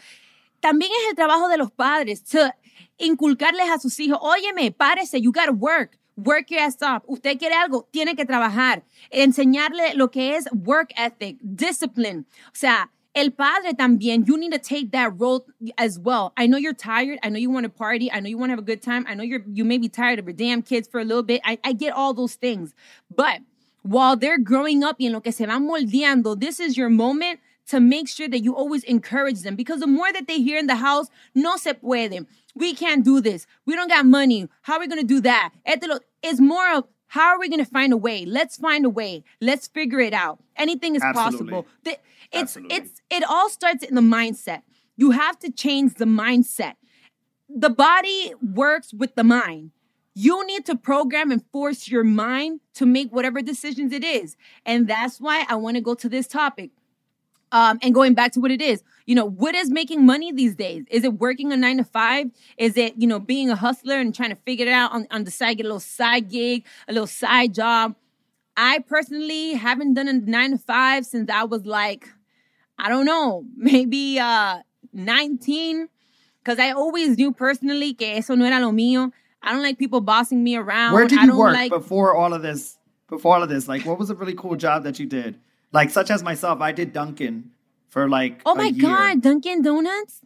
[0.63, 2.53] también es el trabajo de los padres to
[2.99, 5.99] inculcarles a sus hijos, óyeme, párese, you gotta work.
[6.17, 7.03] Work your ass off.
[7.09, 8.83] Usted quiere algo, tiene que trabajar.
[9.11, 12.27] Enseñarle lo que es work ethic, discipline.
[12.49, 15.47] O sea, el padre también, you need to take that role
[15.79, 16.33] as well.
[16.37, 17.19] I know you're tired.
[17.23, 18.11] I know you want to party.
[18.11, 19.05] I know you want to have a good time.
[19.09, 21.41] I know you're you may be tired of your damn kids for a little bit.
[21.45, 22.75] I, I get all those things.
[23.15, 23.41] But
[23.83, 27.41] while they're growing up y en lo que se van moldeando, this is your moment
[27.69, 30.67] to make sure that you always encourage them because the more that they hear in
[30.67, 32.27] the house, no se puede.
[32.55, 33.47] We can't do this.
[33.67, 34.49] We don't got money.
[34.63, 35.53] How are we going to do that?
[35.65, 38.25] It's more of how are we going to find a way?
[38.25, 39.23] Let's find a way.
[39.39, 40.43] Let's figure it out.
[40.57, 41.53] Anything is Absolutely.
[41.53, 41.67] possible.
[41.85, 41.99] It's
[42.33, 42.77] Absolutely.
[42.77, 44.63] it's it all starts in the mindset.
[44.97, 46.77] You have to change the mindset.
[47.51, 49.73] The body works with the mind.
[50.15, 54.39] You need to program and force your mind to make whatever decisions it is.
[54.65, 56.71] And that's why I want to go to this topic.
[57.53, 60.55] Um, and going back to what it is, you know, what is making money these
[60.55, 60.85] days?
[60.91, 62.31] Is it working a nine to five?
[62.57, 65.25] Is it, you know, being a hustler and trying to figure it out on, on
[65.25, 67.95] the side, get a little side gig, a little side job?
[68.57, 72.09] I personally haven't done a nine to five since I was like,
[72.79, 74.61] I don't know, maybe uh
[74.93, 75.89] 19.
[76.45, 79.13] Cause I always knew personally que eso no era lo mío.
[79.43, 80.93] I don't like people bossing me around.
[80.93, 82.79] Where did I you don't work like before all of this?
[83.09, 85.39] Before all of this, like, what was a really cool job that you did?
[85.73, 87.51] Like, such as myself, I did Dunkin'
[87.89, 88.41] for like.
[88.45, 90.21] Oh my god, Dunkin' Donuts?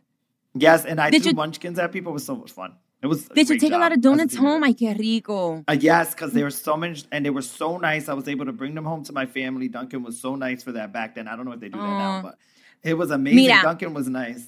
[0.55, 2.11] Yes, and I Did threw you- munchkins at people.
[2.13, 2.73] It was so much fun.
[3.03, 3.29] It was.
[3.29, 4.65] Did you take a lot of donuts home?
[4.65, 5.63] Ay, qué rico.
[5.69, 8.09] Uh, yes, because they were so many, and they were so nice.
[8.09, 9.69] I was able to bring them home to my family.
[9.69, 11.29] Dunkin' was so nice for that back then.
[11.29, 12.39] I don't know if they do that now, but
[12.83, 13.47] it was amazing.
[13.49, 13.63] Mira.
[13.63, 14.47] Dunkin' was nice.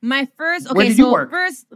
[0.00, 1.30] My first okay, Where did so you work?
[1.30, 1.66] first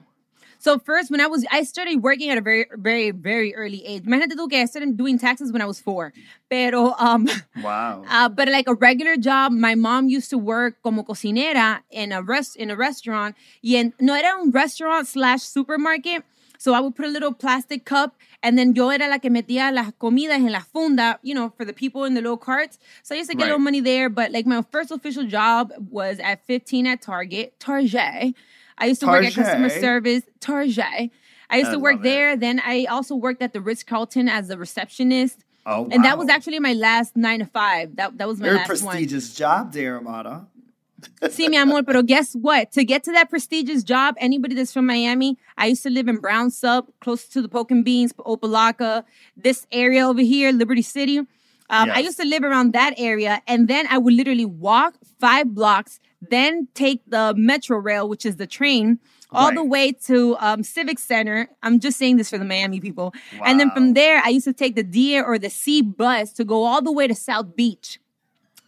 [0.66, 4.02] so first when I was I started working at a very very very early age.
[4.02, 6.12] Imagínate tú que I started doing taxes when I was 4.
[6.50, 7.28] Pero um
[7.62, 8.02] Wow.
[8.10, 12.20] uh, but like a regular job, my mom used to work como cocinera in a
[12.20, 13.36] rest in a restaurant.
[13.62, 16.24] Y en, no era un restaurant slash supermarket.
[16.58, 19.72] So I would put a little plastic cup and then yo era la que metía
[19.72, 22.78] las comidas en la funda, you know, for the people in the little carts.
[23.04, 24.08] So I used to get a little money there.
[24.08, 28.34] But like my first official job was at 15 at Target, Target.
[28.78, 31.10] I used to work at customer service, Target.
[31.48, 32.08] I used I to work love it.
[32.08, 32.36] there.
[32.36, 35.44] Then I also worked at the Ritz Carlton as a receptionist.
[35.64, 37.96] Oh, And that was actually my last nine to five.
[37.96, 38.92] That that was my Very last one.
[38.92, 40.46] prestigious job there, Amara.
[41.22, 42.72] Sí, mi amor, pero guess what?
[42.72, 46.16] To get to that prestigious job, anybody that's from Miami, I used to live in
[46.16, 49.04] Brown Sub, close to the Pork and Beans, Opa-locka,
[49.36, 51.18] this area over here, Liberty City.
[51.18, 55.54] Um, I used to live around that area, and then I would literally walk five
[55.54, 58.98] blocks, then take the Metro Rail, which is the train,
[59.32, 61.48] all the way to um, Civic Center.
[61.62, 63.12] I'm just saying this for the Miami people.
[63.44, 66.44] And then from there, I used to take the D or the C bus to
[66.44, 67.98] go all the way to South Beach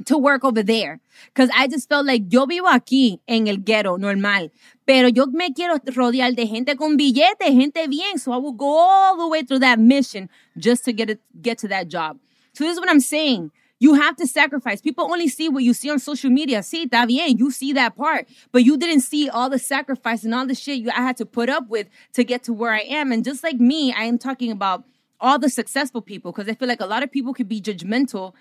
[0.04, 1.00] to work over there.
[1.26, 4.50] Because I just felt like yo vivo aquí en el ghetto normal,
[4.86, 8.18] pero yo me quiero rodear de gente con billete, gente bien.
[8.18, 11.58] So I will go all the way through that mission just to get it, get
[11.58, 12.18] to that job.
[12.52, 13.50] So this is what I'm saying.
[13.80, 14.80] You have to sacrifice.
[14.80, 16.60] People only see what you see on social media.
[16.60, 17.38] Sí, está bien.
[17.38, 20.78] You see that part, but you didn't see all the sacrifice and all the shit
[20.78, 23.12] you I had to put up with to get to where I am.
[23.12, 24.84] And just like me, I am talking about
[25.20, 28.34] all the successful people because I feel like a lot of people could be judgmental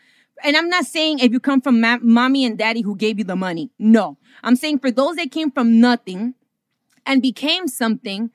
[0.43, 3.23] and I'm not saying if you come from ma- mommy and daddy who gave you
[3.23, 3.71] the money.
[3.79, 4.17] No.
[4.43, 6.35] I'm saying for those that came from nothing
[7.05, 8.31] and became something,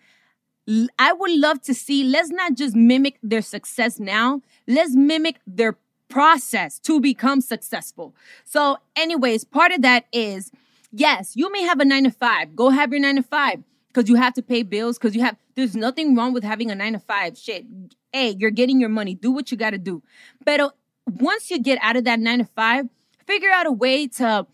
[0.98, 5.76] I would love to see, let's not just mimic their success now, let's mimic their
[6.12, 8.14] process to become successful.
[8.44, 10.52] So, anyways, part of that is
[10.92, 12.54] yes, you may have a nine to five.
[12.54, 15.36] Go have your nine to five because you have to pay bills, because you have,
[15.54, 17.38] there's nothing wrong with having a nine to five.
[17.38, 17.64] Shit.
[18.12, 19.14] Hey, you're getting your money.
[19.14, 20.02] Do what you got to do.
[20.44, 20.70] But uh,
[21.06, 22.88] once you get out of that nine to five,
[23.26, 24.46] figure out a way to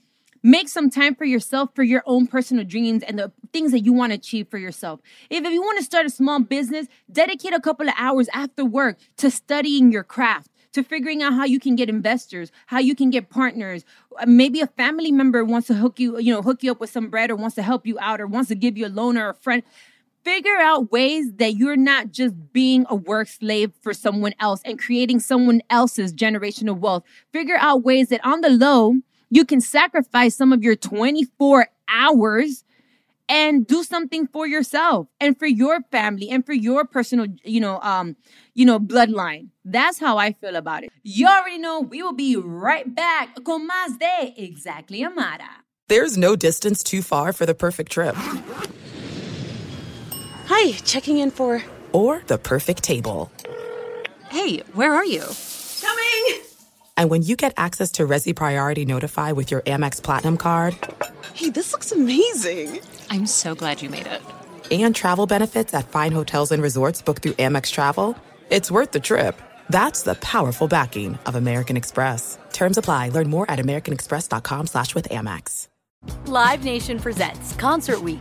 [0.45, 3.93] make some time for yourself for your own personal dreams and the things that you
[3.93, 5.01] want to achieve for yourself.
[5.29, 8.65] If, if you want to start a small business, dedicate a couple of hours after
[8.65, 12.95] work to studying your craft to figuring out how you can get investors, how you
[12.95, 13.85] can get partners.
[14.19, 16.91] Uh, maybe a family member wants to hook you, you know, hook you up with
[16.91, 19.17] some bread or wants to help you out or wants to give you a loan
[19.17, 19.63] or a friend
[20.25, 24.79] figure out ways that you're not just being a work slave for someone else and
[24.79, 27.03] creating someone else's generational wealth.
[27.33, 28.95] Figure out ways that on the low,
[29.31, 32.63] you can sacrifice some of your 24 hours
[33.29, 37.81] and do something for yourself and for your family and for your personal, you know,
[37.83, 38.17] um,
[38.55, 39.49] you know, bloodline.
[39.65, 40.91] That's how I feel about it.
[41.03, 45.65] You already know we will be right back con más de Exactly Amara.
[45.89, 48.15] There's no distance too far for the perfect trip.
[50.47, 51.63] Hi, checking in for
[51.93, 53.31] or the perfect table.
[54.31, 55.25] Hey, where are you?
[55.81, 56.43] Coming.
[56.97, 60.77] And when you get access to Resy Priority Notify with your Amex Platinum card,
[61.35, 62.81] hey, this looks amazing.
[63.11, 64.23] I'm so glad you made it.
[64.71, 68.17] And travel benefits at fine hotels and resorts booked through Amex Travel,
[68.51, 69.41] it's worth the trip.
[69.71, 72.39] That's the powerful backing of American Express.
[72.53, 73.11] Terms apply.
[73.11, 75.69] Learn more at americanexpress.com slash with Amex.
[76.27, 78.21] Live Nation presents Concert Week.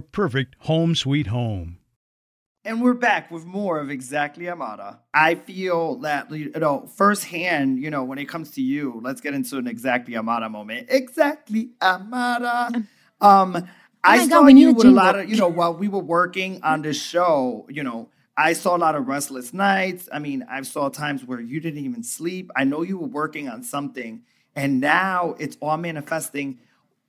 [0.00, 1.78] perfect home sweet home.
[2.64, 5.00] And we're back with more of Exactly Amara.
[5.14, 9.32] I feel that, you know, firsthand, you know, when it comes to you, let's get
[9.32, 10.88] into an Exactly Amara moment.
[10.90, 12.70] Exactly Amara.
[13.20, 13.68] Um,
[14.04, 15.88] Oh I my saw God, you a with a lot of, you know, while we
[15.88, 20.08] were working on this show, you know, I saw a lot of restless nights.
[20.12, 22.50] I mean, I saw times where you didn't even sleep.
[22.54, 24.22] I know you were working on something,
[24.54, 26.60] and now it's all manifesting.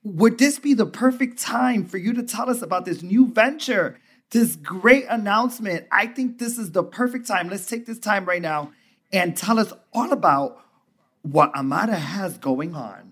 [0.03, 3.99] Would this be the perfect time for you to tell us about this new venture,
[4.31, 5.87] this great announcement?
[5.91, 7.49] I think this is the perfect time.
[7.49, 8.71] Let's take this time right now
[9.11, 10.63] and tell us all about
[11.23, 13.08] what Amara has going on.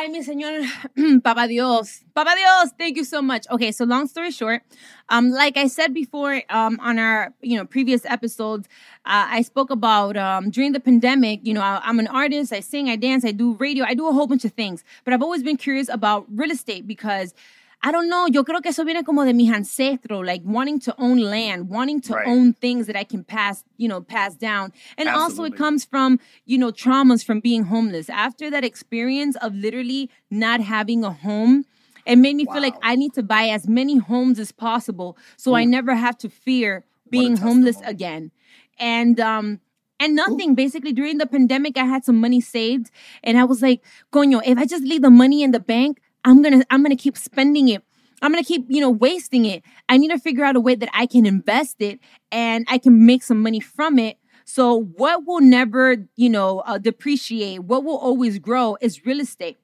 [0.00, 0.62] Ay, mi señor,
[1.24, 2.04] Papa Dios.
[2.14, 3.48] Papa Dios, thank you so much.
[3.50, 4.62] Okay, so long story short,
[5.08, 8.68] um, like I said before, um, on our you know previous episodes,
[9.04, 11.40] uh, I spoke about um, during the pandemic.
[11.42, 12.52] You know, I, I'm an artist.
[12.52, 14.84] I sing, I dance, I do radio, I do a whole bunch of things.
[15.02, 17.34] But I've always been curious about real estate because
[17.82, 18.26] I don't know.
[18.26, 22.00] Yo creo que eso viene como de mis ancestros, like wanting to own land, wanting
[22.02, 22.26] to Right.
[22.26, 24.72] own things that I can pass, you know, pass down.
[24.96, 28.10] And also it comes from, you know, traumas from being homeless.
[28.10, 31.64] After that experience of literally not having a home,
[32.04, 35.54] it made me feel like I need to buy as many homes as possible so
[35.54, 38.32] I never have to fear being homeless again.
[38.78, 39.60] And um
[40.00, 40.54] and nothing.
[40.54, 42.90] Basically, during the pandemic, I had some money saved,
[43.24, 46.42] and I was like, "Coño, if I just leave the money in the bank, I'm
[46.42, 47.82] gonna, I'm gonna keep spending it.
[48.20, 49.62] I'm gonna keep, you know, wasting it.
[49.88, 52.00] I need to figure out a way that I can invest it
[52.32, 54.18] and I can make some money from it.
[54.44, 59.58] So, what will never, you know, uh, depreciate, what will always grow is real estate.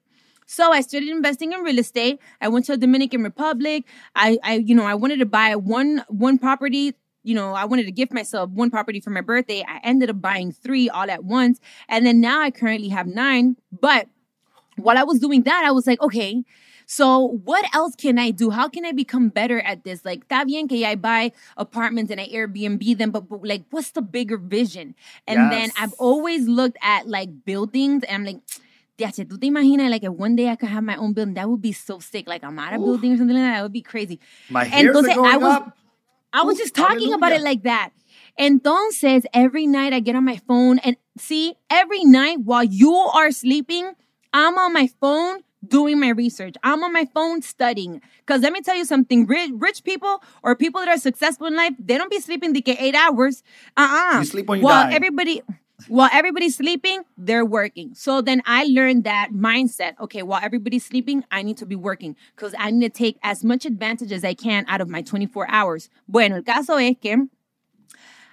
[0.45, 2.19] So I started investing in real estate.
[2.39, 3.85] I went to the Dominican Republic.
[4.15, 6.93] I, I, you know, I wanted to buy one one property.
[7.23, 9.63] You know, I wanted to gift myself one property for my birthday.
[9.67, 13.55] I ended up buying three all at once, and then now I currently have nine.
[13.71, 14.07] But
[14.77, 16.43] while I was doing that, I was like, okay,
[16.85, 18.51] so what else can I do?
[18.51, 20.05] How can I become better at this?
[20.05, 23.91] Like, está bien que I buy apartments and I Airbnb them, but, but like, what's
[23.91, 24.95] the bigger vision?
[25.27, 28.41] And then I've always looked at like buildings and I'm like,
[28.97, 31.49] Yeah, tú te imaginas like if one day I could have my own building, that
[31.49, 32.27] would be so sick.
[32.27, 34.19] Like Amara building or something like that, that would be crazy.
[34.49, 35.77] My hairs Entonces, are going I was, up.
[36.31, 37.91] I was Oof, just talking about it like that.
[38.39, 43.31] Entonces, every night I get on my phone and see, every night while you are
[43.31, 43.93] sleeping,
[44.35, 46.55] I'm on my phone doing my research.
[46.61, 48.01] I'm on my phone studying.
[48.19, 51.55] Because let me tell you something rich, rich people or people that are successful in
[51.55, 53.43] life, they don't be sleeping the eight hours.
[53.77, 54.93] Uh uh You sleep when you While die.
[54.93, 55.41] everybody.
[55.87, 57.93] While everybody's sleeping, they're working.
[57.95, 59.97] So then I learned that mindset.
[60.01, 63.43] Okay, while everybody's sleeping, I need to be working because I need to take as
[63.43, 65.89] much advantage as I can out of my 24 hours.
[66.07, 67.29] Bueno, el caso es que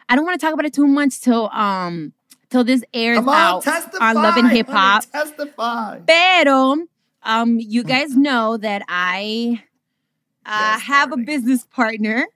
[0.08, 2.12] I don't want to talk about it too much till um
[2.52, 4.10] till this airs Come on, out testify.
[4.10, 5.04] on Love and Hip Hop.
[5.10, 6.00] Testify.
[6.06, 6.76] Pero
[7.24, 9.62] um you guys know that I
[10.44, 12.26] uh, Yes, have a business partner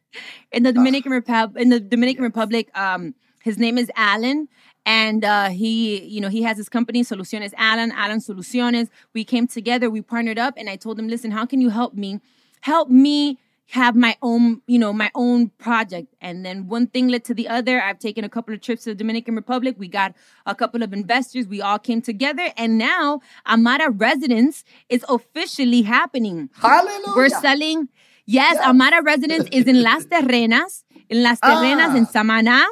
[0.52, 4.48] in the Dominican Republic in the Dominican Republic um his name is Alan
[4.86, 9.46] and uh, he you know he has his company Soluciones Alan Alan Soluciones we came
[9.46, 12.20] together we partnered up and I told him listen how can you help me
[12.62, 13.38] help me
[13.70, 17.48] have my own you know my own project and then one thing led to the
[17.48, 20.14] other I've taken a couple of trips to the Dominican Republic we got
[20.46, 26.48] a couple of investors we all came together and now Amara Residence is officially happening
[26.62, 27.12] Hallelujah.
[27.16, 27.88] we're selling.
[28.28, 32.12] Yes, Amara Residence is in Las Terrenas, in Las Terrenas, in Ah.
[32.12, 32.64] Samaná.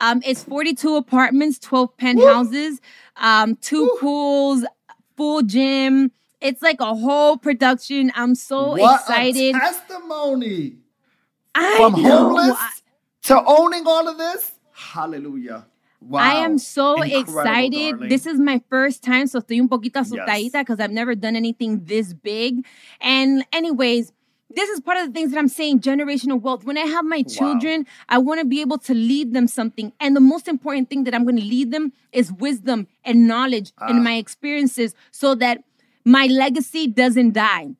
[0.00, 2.80] Um, it's 42 apartments, 12 penthouses,
[3.16, 4.64] um, two pools,
[5.16, 6.10] full gym.
[6.42, 8.12] It's like a whole production.
[8.14, 9.54] I'm so what excited.
[9.54, 10.76] A testimony
[11.54, 12.08] I from know.
[12.34, 12.58] homeless
[13.24, 14.52] to owning all of this.
[14.72, 15.66] Hallelujah.
[16.00, 16.18] Wow.
[16.20, 17.90] I am so Incredible, excited.
[17.92, 18.08] darling.
[18.08, 21.84] This is my first time, so estoy un poquito asustadita because I've never done anything
[21.84, 22.66] this big.
[23.00, 24.12] And anyways,
[24.50, 26.64] this is part of the things that I'm saying generational wealth.
[26.64, 29.92] When I have my children, I want to be able to lead them something.
[30.00, 33.72] And the most important thing that I'm going to lead them is wisdom and knowledge
[33.78, 33.86] Ah.
[33.88, 35.62] and my experiences so that
[36.04, 37.70] my legacy doesn't die.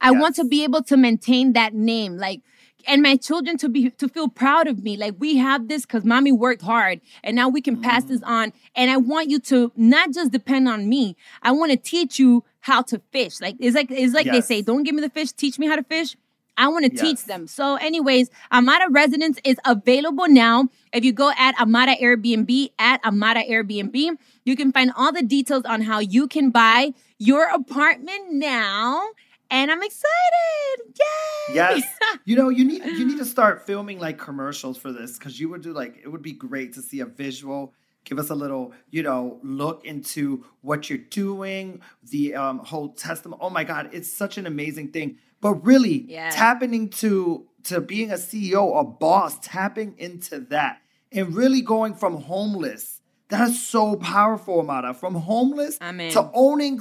[0.00, 2.16] I want to be able to maintain that name.
[2.16, 2.40] Like,
[2.86, 4.96] and my children to be to feel proud of me.
[4.96, 8.32] Like we have this because mommy worked hard and now we can pass this mm-hmm.
[8.32, 8.52] on.
[8.74, 12.44] And i want you to not just depend on me i want to teach you
[12.60, 13.40] how to fish.
[13.40, 15.76] Like it's like it's like they say don't give me the fish teach me how
[15.76, 16.16] to fish
[16.60, 17.46] I want to teach them.
[17.46, 20.68] So, anyways, Amara Residence is available now.
[20.92, 25.64] If you go at Amara Airbnb, at Amara Airbnb, you can find all the details
[25.64, 29.08] on how you can buy your apartment now.
[29.50, 30.98] And I'm excited.
[31.00, 31.54] Yay!
[31.54, 31.82] Yes.
[32.26, 35.48] you know, you need you need to start filming like commercials for this because you
[35.48, 37.72] would do like it would be great to see a visual.
[38.04, 43.40] Give us a little, you know, look into what you're doing, the um, whole testimony.
[43.42, 45.18] Oh my God, it's such an amazing thing.
[45.40, 46.34] But really, Yes.
[46.34, 50.80] tapping into to being a CEO, a boss, tapping into that,
[51.12, 53.00] and really going from homeless.
[53.28, 54.92] That's so powerful, Amara.
[54.92, 55.78] From homeless
[56.10, 56.80] to owning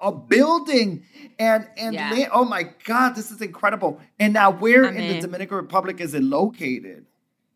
[0.00, 1.02] a building
[1.38, 2.10] and and Yeah.
[2.10, 4.00] la- oh my God, this is incredible.
[4.18, 7.06] And now, where in the Dominican Republic is it located?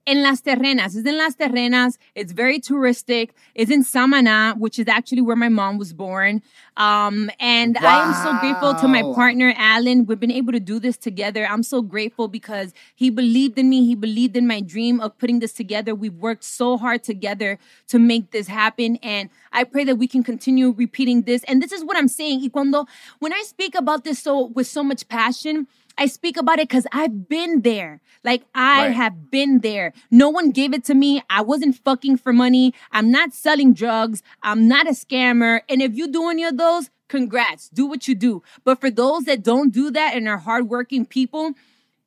[0.09, 0.97] In Las Terrenas.
[0.97, 1.99] It's in Las Terrenas.
[2.14, 3.33] It's very touristic.
[3.55, 6.40] It's in Samaná, which is actually where my mom was born.
[6.79, 10.07] Um, and I am so grateful to my partner, Alan.
[10.07, 11.47] We've been able to do this together.
[11.47, 13.85] I'm so grateful because he believed in me.
[13.85, 15.94] He believed in my dream of putting this together.
[15.94, 18.97] We've worked so hard together to make this happen.
[19.03, 21.44] And I pray that we can continue repeating this.
[21.44, 22.40] And this is what I'm saying.
[22.40, 22.87] Y cuando,
[23.18, 25.66] when I speak about this so with so much passion,
[25.98, 28.00] I speak about it because I've been there.
[28.24, 28.96] Like I Right.
[28.96, 29.92] have been there.
[30.11, 31.22] No one gave it to me.
[31.28, 32.72] I wasn't fucking for money.
[32.92, 34.22] I'm not selling drugs.
[34.42, 35.61] I'm not a scammer.
[35.68, 37.68] And if you do any of those, congrats.
[37.68, 38.42] Do what you do.
[38.64, 41.52] But for those that don't do that and are hardworking people,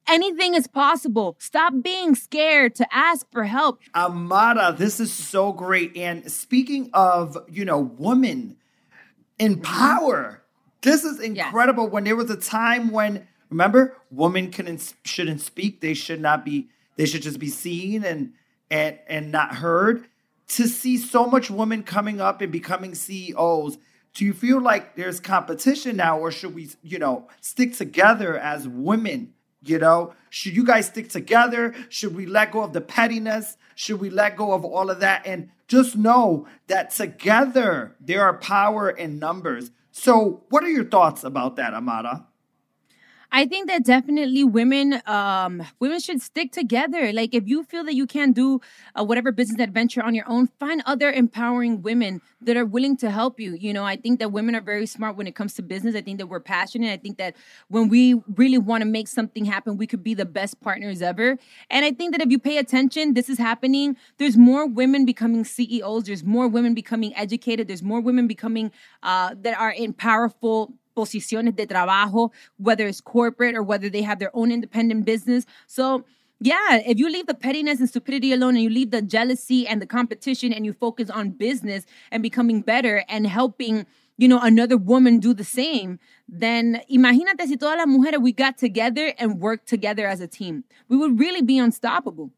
[0.07, 1.35] anything is possible.
[1.39, 3.79] Stop being scared to ask for help.
[3.95, 5.95] Amara, this is so great.
[5.97, 8.57] And speaking of, you know, women
[9.39, 10.43] in power,
[10.81, 11.87] this is incredible.
[11.87, 14.51] When there was a time when, remember, women
[15.03, 15.81] shouldn't speak.
[15.81, 16.69] They should not be.
[16.95, 18.33] They should just be seen and
[18.71, 20.07] and and not heard.
[20.47, 23.77] To see so much women coming up and becoming CEOs,
[24.13, 28.67] do you feel like there's competition now, or should we, you know, stick together as
[28.67, 29.33] women?
[29.63, 31.75] You know, should you guys stick together?
[31.89, 33.57] Should we let go of the pettiness?
[33.75, 35.25] Should we let go of all of that?
[35.25, 39.71] And just know that together there are power in numbers.
[39.91, 42.25] So, what are your thoughts about that, Amara?
[43.33, 47.13] I think that definitely women um women should stick together.
[47.13, 48.59] Like if you feel that you can't do
[48.93, 53.09] uh, whatever business adventure on your own, find other empowering women that are willing to
[53.09, 53.53] help you.
[53.53, 55.95] You know, I think that women are very smart when it comes to business.
[55.95, 56.91] I think that we're passionate.
[56.91, 57.35] I think that
[57.69, 61.37] when we really want to make something happen, we could be the best partners ever.
[61.69, 63.95] And I think that if you pay attention, this is happening.
[64.17, 66.03] There's more women becoming CEOs.
[66.03, 67.69] There's more women becoming educated.
[67.69, 68.71] There's more women becoming
[69.03, 74.19] uh, that are in powerful posiciones de trabajo, whether it's corporate or whether they have
[74.19, 75.45] their own independent business.
[75.67, 76.05] So,
[76.39, 79.81] yeah, if you leave the pettiness and stupidity alone and you leave the jealousy and
[79.81, 83.85] the competition and you focus on business and becoming better and helping,
[84.17, 88.57] you know, another woman do the same, then imagínate si todas las mujeres we got
[88.57, 90.63] together and worked together as a team.
[90.89, 92.31] We would really be unstoppable.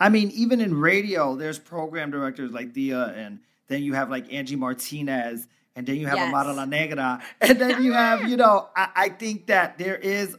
[0.00, 4.32] I mean, even in radio, there's program directors like Dia, and then you have like
[4.32, 5.48] Angie Martinez,
[5.78, 6.26] and then you have yes.
[6.26, 10.36] Amara La Negra, and then you have, you know, I, I think that there is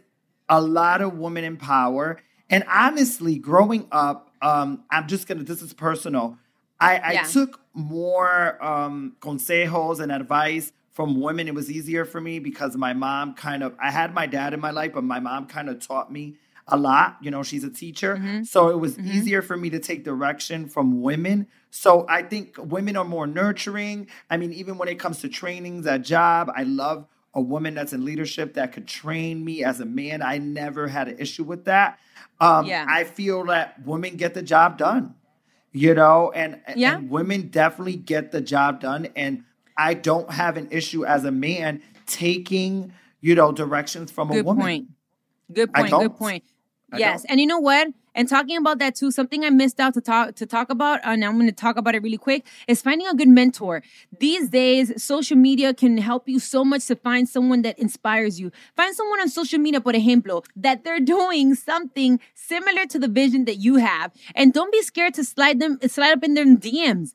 [0.50, 2.20] a lot of women in power.
[2.50, 6.38] And honestly, growing up, um, I'm just gonna, this is personal.
[6.78, 7.24] I, I yeah.
[7.24, 11.48] took more um, consejos and advice from women.
[11.48, 14.60] It was easier for me because my mom kind of, I had my dad in
[14.60, 16.36] my life, but my mom kind of taught me
[16.72, 17.18] a lot.
[17.22, 18.16] You know, she's a teacher.
[18.16, 18.44] Mm-hmm.
[18.44, 19.12] So it was mm-hmm.
[19.12, 21.48] easier for me to take direction from women.
[21.72, 24.08] So I think women are more nurturing.
[24.30, 27.94] I mean, even when it comes to trainings at job, I love a woman that's
[27.94, 30.22] in leadership that could train me as a man.
[30.22, 32.00] I never had an issue with that.
[32.40, 32.86] Um, yeah.
[32.90, 35.14] I feel that women get the job done,
[35.72, 36.96] you know, and, yeah.
[36.96, 39.10] and women definitely get the job done.
[39.16, 39.44] And
[39.78, 44.44] I don't have an issue as a man taking, you know, directions from Good a
[44.44, 44.64] woman.
[44.64, 44.88] Point.
[45.54, 45.92] Good point.
[45.92, 46.44] Good point
[46.98, 47.90] yes, and you know what?
[48.16, 51.24] And talking about that too, something I missed out to talk to talk about, and
[51.24, 53.84] I'm going to talk about it really quick, is finding a good mentor.
[54.20, 58.52] These days, social media can help you so much to find someone that inspires you.
[58.76, 63.46] Find someone on social media, por ejemplo, that they're doing something similar to the vision
[63.46, 67.14] that you have, and don't be scared to slide them slide up in their DMs.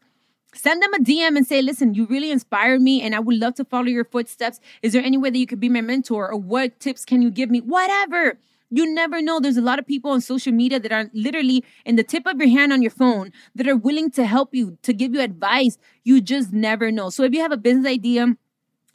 [0.55, 3.57] Send them a DM and say, listen, you really inspired me and I would love
[3.57, 4.61] to follow your footsteps.
[4.83, 7.31] Is there any way that you could be my mentor or what tips can you
[7.31, 7.61] give me?
[7.61, 8.39] Whatever.
[8.77, 9.39] You never know.
[9.39, 12.39] There's a lot of people on social media that are literally in the tip of
[12.39, 15.79] your hand on your phone that are willing to help you, to give you advice.
[16.03, 17.09] You just never know.
[17.09, 18.35] So if you have a business idea,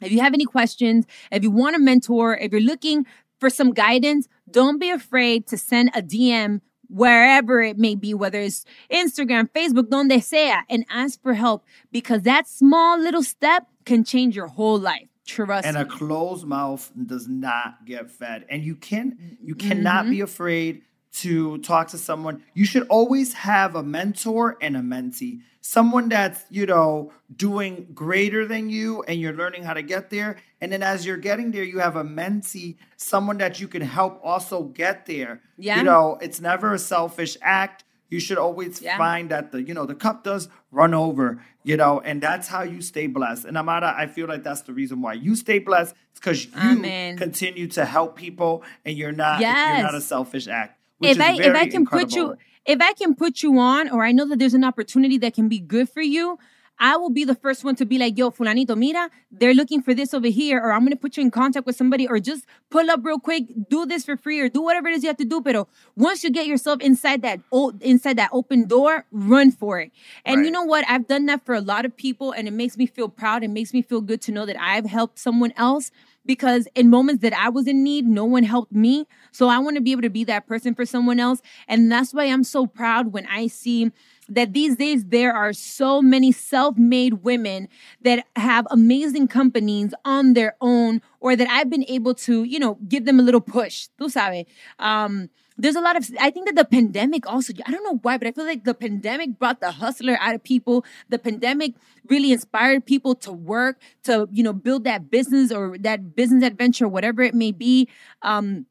[0.02, 3.06] if you have any questions, if you want a mentor, if you're looking
[3.38, 8.38] for some guidance, don't be afraid to send a DM wherever it may be, whether
[8.38, 14.04] it's Instagram, Facebook, donde sea, and ask for help because that small little step can
[14.04, 15.09] change your whole life.
[15.34, 18.46] Trust and a closed mouth does not get fed.
[18.48, 20.10] And you can you cannot mm-hmm.
[20.10, 22.42] be afraid to talk to someone.
[22.54, 25.40] You should always have a mentor and a mentee.
[25.60, 30.36] Someone that's, you know, doing greater than you and you're learning how to get there.
[30.60, 34.20] And then as you're getting there, you have a mentee, someone that you can help
[34.22, 35.42] also get there.
[35.58, 35.78] Yeah.
[35.78, 38.98] You know, it's never a selfish act you should always yeah.
[38.98, 42.62] find that the you know the cup does run over you know and that's how
[42.62, 45.94] you stay blessed and amara i feel like that's the reason why you stay blessed
[46.10, 47.16] it's because you Amen.
[47.16, 49.78] continue to help people and you're not yes.
[49.78, 52.10] you're not a selfish act if I if I can incredible.
[52.10, 52.36] put you
[52.66, 55.48] if I can put you on or I know that there's an opportunity that can
[55.48, 56.38] be good for you,
[56.80, 59.92] I will be the first one to be like, yo, fulanito, mira, they're looking for
[59.92, 62.46] this over here, or I'm going to put you in contact with somebody, or just
[62.70, 65.18] pull up real quick, do this for free, or do whatever it is you have
[65.18, 65.42] to do.
[65.42, 67.40] But once you get yourself inside that
[67.80, 69.92] inside that open door, run for it.
[70.24, 70.46] And right.
[70.46, 70.84] you know what?
[70.88, 73.44] I've done that for a lot of people, and it makes me feel proud.
[73.44, 75.90] It makes me feel good to know that I've helped someone else
[76.26, 79.06] because in moments that I was in need, no one helped me.
[79.32, 81.40] So I want to be able to be that person for someone else.
[81.66, 83.90] And that's why I'm so proud when I see
[84.30, 87.68] that these days there are so many self-made women
[88.02, 92.78] that have amazing companies on their own or that I've been able to, you know,
[92.88, 93.88] give them a little push.
[94.00, 94.46] Tú sabes.
[94.78, 95.28] Um,
[95.60, 98.26] there's a lot of i think that the pandemic also i don't know why but
[98.26, 101.74] i feel like the pandemic brought the hustler out of people the pandemic
[102.08, 106.88] really inspired people to work to you know build that business or that business adventure
[106.88, 107.88] whatever it may be
[108.22, 108.66] um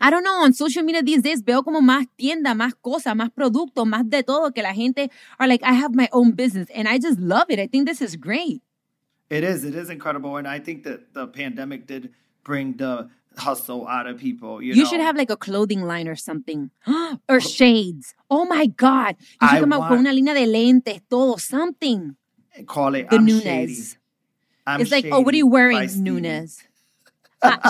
[0.00, 3.30] I don't know, on social media these days veo como más tienda, más cosas, más
[3.30, 6.88] productos, más de todo que la gente are like, I have my own business and
[6.88, 7.58] I just love it.
[7.58, 8.62] I think this is great.
[9.30, 9.64] It is.
[9.64, 10.36] It is incredible.
[10.36, 12.10] And I think that the pandemic did
[12.44, 14.62] bring the hustle out of people.
[14.62, 14.88] You, you know?
[14.88, 16.70] should have like a clothing line or something.
[17.28, 18.14] or shades.
[18.30, 19.16] Oh my God.
[19.42, 19.82] You should I come want...
[19.82, 22.16] out con una línea de lentes, todo, something.
[22.66, 23.96] Call it the I'm Nunez.
[24.66, 26.64] it's like, oh, what are you wearing, Nunez?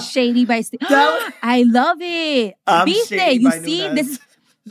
[0.02, 0.80] Shady by Steve.
[0.82, 2.54] I love it.
[2.66, 3.94] I'm Viste, you see, Nunez.
[3.94, 4.20] this is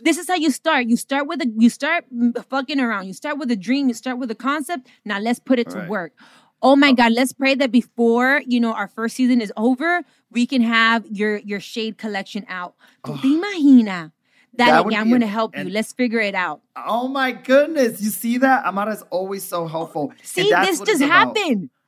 [0.03, 0.87] this is how you start.
[0.87, 2.05] You start with a you start
[2.49, 3.07] fucking around.
[3.07, 3.87] You start with a dream.
[3.87, 4.87] You start with a concept.
[5.05, 6.13] Now let's put it to work.
[6.61, 6.93] Oh my oh.
[6.93, 11.05] God, let's pray that before, you know, our first season is over, we can have
[11.09, 12.75] your your shade collection out.
[13.03, 14.11] ¿Tú te imaginas?
[14.55, 15.69] That yeah, I'm going to help you.
[15.69, 16.61] Let's figure it out.
[16.75, 18.01] Oh my goodness.
[18.01, 18.65] You see that?
[18.65, 20.13] Amara's always so helpful.
[20.23, 21.69] See, this just happened.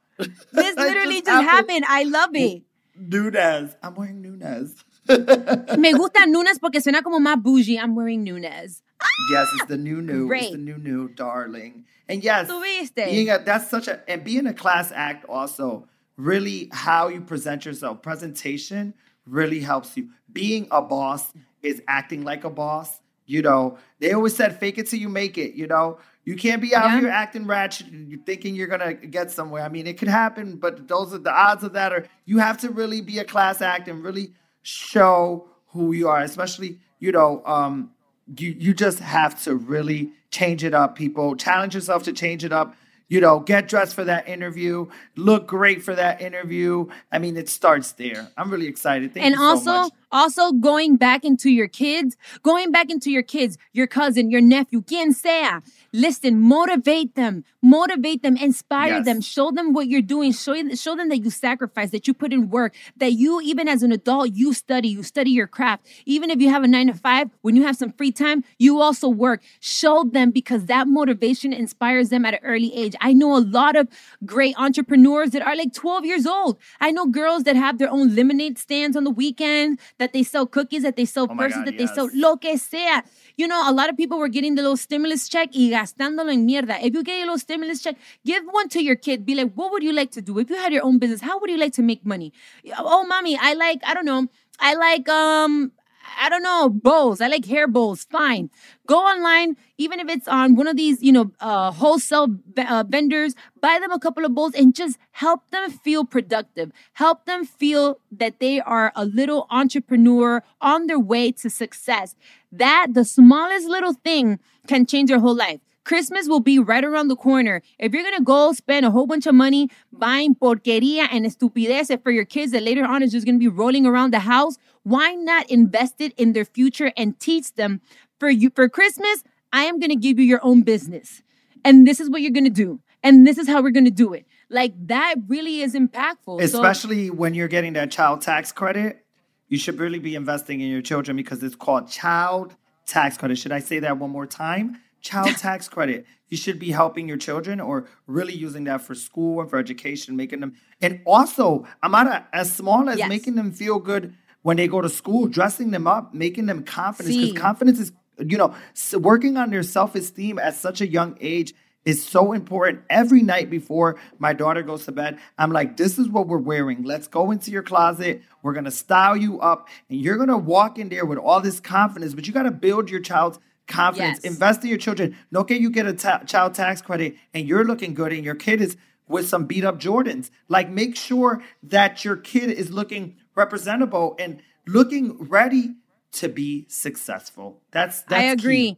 [0.52, 1.86] This literally just just happened.
[1.86, 1.86] happened.
[1.88, 2.64] I love it.
[3.00, 3.76] Nunez.
[3.82, 4.76] I'm wearing Nunez.
[5.08, 7.80] Me gusta Nunes porque suena como más bougie.
[7.80, 8.84] I'm wearing Nunes.
[9.02, 10.32] Ah, yes, it's the new new.
[10.32, 11.86] It's the new new, darling.
[12.08, 12.52] And yes,
[12.96, 15.88] being a, that's such a and being a class act also
[16.18, 18.02] really how you present yourself.
[18.02, 18.94] Presentation
[19.26, 20.10] really helps you.
[20.32, 21.32] Being a boss
[21.64, 23.00] is acting like a boss.
[23.26, 25.54] You know, they always said fake it till you make it.
[25.54, 27.00] You know, you can't be out Yeah.
[27.00, 29.64] here acting ratchet and you thinking you're gonna get somewhere.
[29.64, 32.60] I mean, it could happen, but those are the odds of that are you have
[32.60, 37.42] to really be a class act and really show who you are, especially, you know,
[37.48, 37.90] um,
[38.38, 41.36] you you just have to really change it up, people.
[41.36, 42.76] Challenge yourself to change it up.
[43.08, 46.90] You know, get dressed for that interview, look great for that interview.
[47.12, 48.28] I mean, it starts there.
[48.38, 49.16] I'm really excited.
[49.16, 53.58] Thank and you so also going back into your kids going back into your kids
[53.74, 55.48] your cousin your nephew quien sea.
[55.92, 57.44] Listen motivate them.
[57.62, 59.06] Motivate them inspire Yes.
[59.06, 59.22] them.
[59.22, 60.32] Show them what you're doing.
[60.32, 63.84] Show, show them that you sacrifice that you put in work that you even as
[63.84, 65.86] an adult you study you study your craft.
[66.06, 68.80] Even if you have a nine to five when you have some free time you
[68.80, 69.42] also work.
[69.60, 72.96] Show them because that motivation inspires them at an early age.
[73.02, 73.88] I know a lot of
[74.26, 76.58] great entrepreneurs that are like 12 years old.
[76.80, 80.48] I know girls that have their own lemonade stands on the weekend that they sell
[80.48, 83.02] cookies that they sell Oh purses God, that they sell lo que sea.
[83.38, 86.48] You know a lot of people were getting the little stimulus check y gastándolo en
[86.48, 86.80] mierda.
[86.82, 87.96] If you get a little stimulus check
[88.26, 89.26] give one to your kid.
[89.26, 90.40] Be like what would you like to do?
[90.40, 92.34] If you had your own business how would you like to make money?
[92.78, 94.28] Oh mommy i like i don't know
[94.60, 95.72] i like um
[96.18, 97.22] I don't know, bowls.
[97.22, 98.06] I like hair bowls.
[98.06, 98.50] Fine.
[98.88, 102.84] Go online, even if it's on one of these, you know, uh, wholesale v- uh,
[102.88, 106.72] vendors, buy them a couple of bowls and just help them feel productive.
[106.94, 112.16] Help them feel that they are a little entrepreneur on their way to success.
[112.52, 115.60] That the smallest little thing can change your whole life.
[115.86, 117.62] Christmas will be right around the corner.
[117.80, 122.12] If you're gonna go spend a whole bunch of money buying porqueria and estupideces for
[122.12, 125.50] your kids that later on is just gonna be rolling around the house, why not
[125.50, 127.82] invest it in their future and teach them
[128.20, 129.24] for you for Christmas?
[129.52, 131.22] I am gonna give you your own business,
[131.66, 134.26] and this is what you're gonna do, and this is how we're gonna do it.
[134.50, 136.26] Like that really is impactful.
[136.26, 139.06] So- Especially when you're getting that child tax credit,
[139.48, 142.56] you should really be investing in your children because it's called child
[142.86, 143.38] tax credit.
[143.38, 144.78] Should I say that one more time?
[145.02, 146.06] Child tax credit.
[146.28, 150.16] You should be helping your children or really using that for school and for education,
[150.16, 153.10] making them, and also, I'm not as small as Yes.
[153.10, 157.16] making them feel good when they go to school, dressing them up, making them confidence,
[157.16, 158.56] because confidence is, you know,
[158.94, 161.54] working on their self esteem at such a young age
[161.86, 162.84] is so important.
[162.90, 166.84] Every night before my daughter goes to bed, I'm like, this is what we're wearing.
[166.84, 168.22] Let's go into your closet.
[168.44, 171.42] We're going to style you up and you're going to walk in there with all
[171.42, 174.20] this confidence, but you got to build your child's confidence.
[174.24, 174.34] Yes.
[174.34, 175.16] Invest in your children.
[175.32, 178.36] No can you get a ta- child tax credit and you're looking good and your
[178.36, 178.76] kid is
[179.08, 180.30] with some beat up Jordans.
[180.48, 185.76] Like make sure that your kid is looking representable and looking ready
[186.12, 187.62] to be successful.
[187.72, 188.72] That's that's I agree.
[188.74, 188.78] key.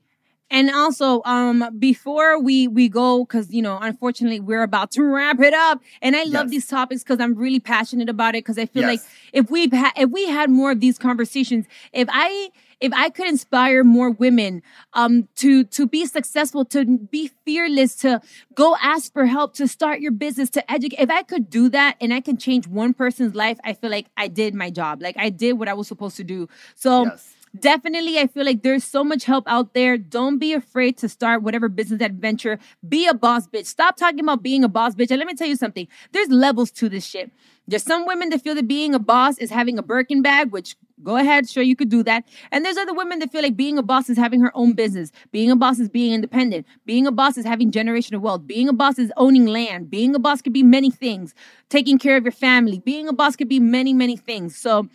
[0.54, 5.40] And also, um, before we we go, because you know, unfortunately, we're about to wrap
[5.40, 5.80] it up.
[6.02, 6.50] And I love Yes.
[6.52, 8.44] these topics because I'm really passionate about it.
[8.44, 9.02] Because I feel Yes.
[9.02, 9.02] like
[9.34, 12.50] if we've had if we had more of these conversations, if I
[12.82, 14.62] if I could inspire more women
[14.94, 18.22] um to to be successful, to be fearless, to
[18.56, 21.96] go ask for help, to start your business, to educate, if I could do that
[22.02, 25.02] and I can change one person's life, I feel like I did my job.
[25.02, 26.50] Like I did what I was supposed to do.
[26.76, 27.36] So Yes.
[27.60, 31.44] definitely i feel like there's so much help out there don't be afraid to start
[31.44, 32.58] whatever business adventure
[32.88, 35.48] be a boss bitch stop talking about being a boss bitch and let me tell
[35.48, 37.30] you something there's levels to this shit
[37.68, 40.76] there's some women that feel that being a boss is having a Birkin bag, which
[41.04, 42.24] go ahead, sure you could do that.
[42.52, 45.12] And there's other women that feel like being a boss is having her own business.
[45.32, 46.66] Being a boss is being independent.
[46.86, 48.46] Being a boss is having generational wealth.
[48.46, 49.90] Being a boss is owning land.
[49.90, 51.34] Being a boss could be many things.
[51.70, 52.80] Taking care of your family.
[52.80, 54.58] Being a boss could be many, many things.
[54.58, 54.88] So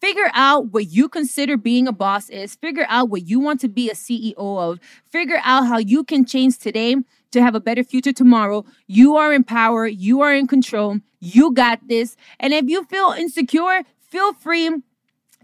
[0.00, 2.54] Figure out what you consider being a boss is.
[2.54, 4.78] Figure out what you want to be a CEO of.
[5.10, 6.96] Figure out how you can change today
[7.30, 8.64] to have a better future tomorrow.
[8.86, 9.86] You are in power.
[9.86, 10.98] You are in control.
[11.20, 12.14] You got this.
[12.38, 14.70] And if you feel insecure, feel free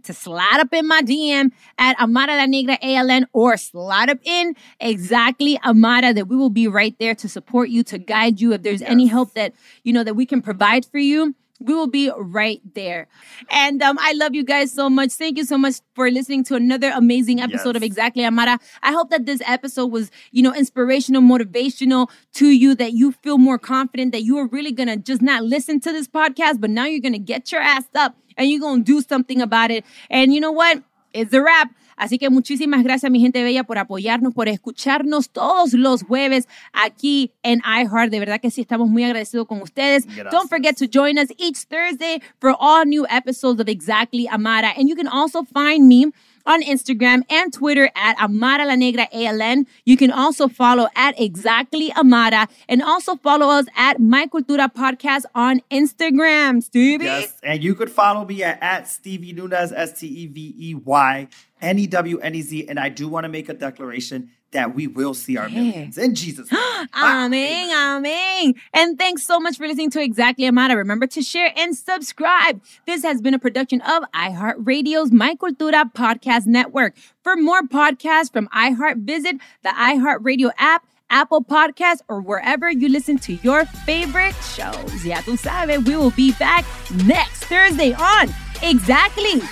[0.05, 4.55] to slide up in my DM at Amara La Negra ALN or slide up in
[4.80, 8.53] exactly Amara that we will be right there to support you, to guide you.
[8.53, 11.86] If there's any help that, you know, that we can provide for you, we will
[11.86, 13.09] be right there.
[13.50, 15.12] And um, I love you guys so much.
[15.12, 17.76] Thank you so much for listening to another amazing episode yes.
[17.76, 18.59] of Exactly Amara.
[18.82, 23.38] I hope that this episode was, you know, inspirational, motivational to you, that you feel
[23.38, 26.70] more confident, that you are really going to just not listen to this podcast, but
[26.70, 29.70] now you're going to get your ass up and you're going to do something about
[29.70, 29.85] it.
[30.11, 30.83] And you know what?
[31.12, 31.70] It's a wrap.
[31.97, 37.33] Así que muchísimas gracias, mi gente bella, por apoyarnos, por escucharnos todos los jueves aquí
[37.43, 38.11] en iHeart.
[38.11, 40.07] De verdad que sí, estamos muy agradecidos con ustedes.
[40.30, 44.72] Don't forget to join us each Thursday for all new episodes of Exactly Amara.
[44.76, 46.12] And you can also find me
[46.47, 49.66] on Instagram and Twitter at Amara La Negra ALN.
[49.84, 55.24] You can also follow at Exactly Amara and also follow us at My Cultura Podcast
[55.34, 56.62] on Instagram.
[56.62, 57.05] Stevie?
[57.05, 60.74] Yes, and you could follow me at, at Stevie Nunez, S T E V E
[60.74, 61.28] Y
[61.62, 62.68] N E W N E Z.
[62.68, 66.14] And I do want to make a declaration that we will see our millions in
[66.14, 66.48] Jesus.
[66.94, 68.54] amen, amen.
[68.74, 70.76] And thanks so much for listening to Exactly Amara.
[70.76, 72.60] Remember to share and subscribe.
[72.86, 76.94] This has been a production of iHeartRadio's My Cultura Podcast Network.
[77.22, 80.84] For more podcasts from iHeart, visit the iHeartRadio app.
[81.10, 85.04] Apple Podcasts, or wherever you listen to your favorite shows.
[85.04, 86.64] Ya tu sabes, we will be back
[87.04, 88.32] next Thursday on
[88.62, 89.42] Exactly.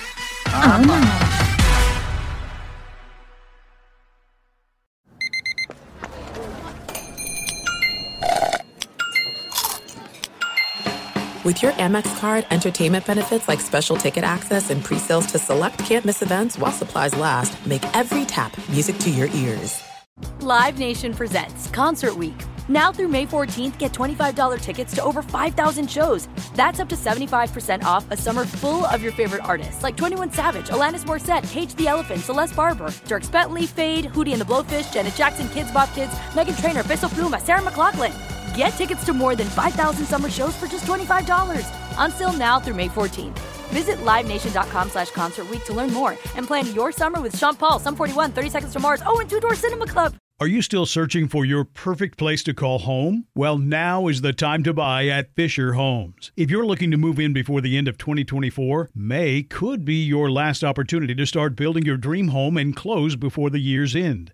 [11.51, 16.21] With your Amex card, entertainment benefits like special ticket access and pre-sales to select campus
[16.21, 19.83] events while supplies last, make every tap music to your ears.
[20.39, 22.41] Live Nation presents Concert Week.
[22.69, 26.29] Now through May 14th, get $25 tickets to over 5,000 shows.
[26.55, 30.69] That's up to 75% off a summer full of your favorite artists like 21 Savage,
[30.69, 35.15] Alanis Morissette, Cage the Elephant, Celeste Barber, Dierks Bentley, Feid, Hootie and the Blowfish, Janet
[35.15, 38.40] Jackson, Kidz Bop Kids, Meghan Trainor, Peso Pluma, Sarah McLachlan.
[38.55, 41.65] Get tickets to more than 5,000 summer shows for just $25.
[41.97, 43.37] Until now through May 14th.
[43.71, 47.79] Visit LiveNation.com slash Concert week to learn more and plan your summer with Sean Paul,
[47.79, 50.13] Sum 41, 30 Seconds to Mars, oh, and Two Door Cinema Club.
[50.41, 53.27] Are you still searching for your perfect place to call home?
[53.35, 56.31] Well, now is the time to buy at Fisher Homes.
[56.35, 60.31] If you're looking to move in before the end of 2024, May could be your
[60.31, 64.33] last opportunity to start building your dream home and close before the year's end.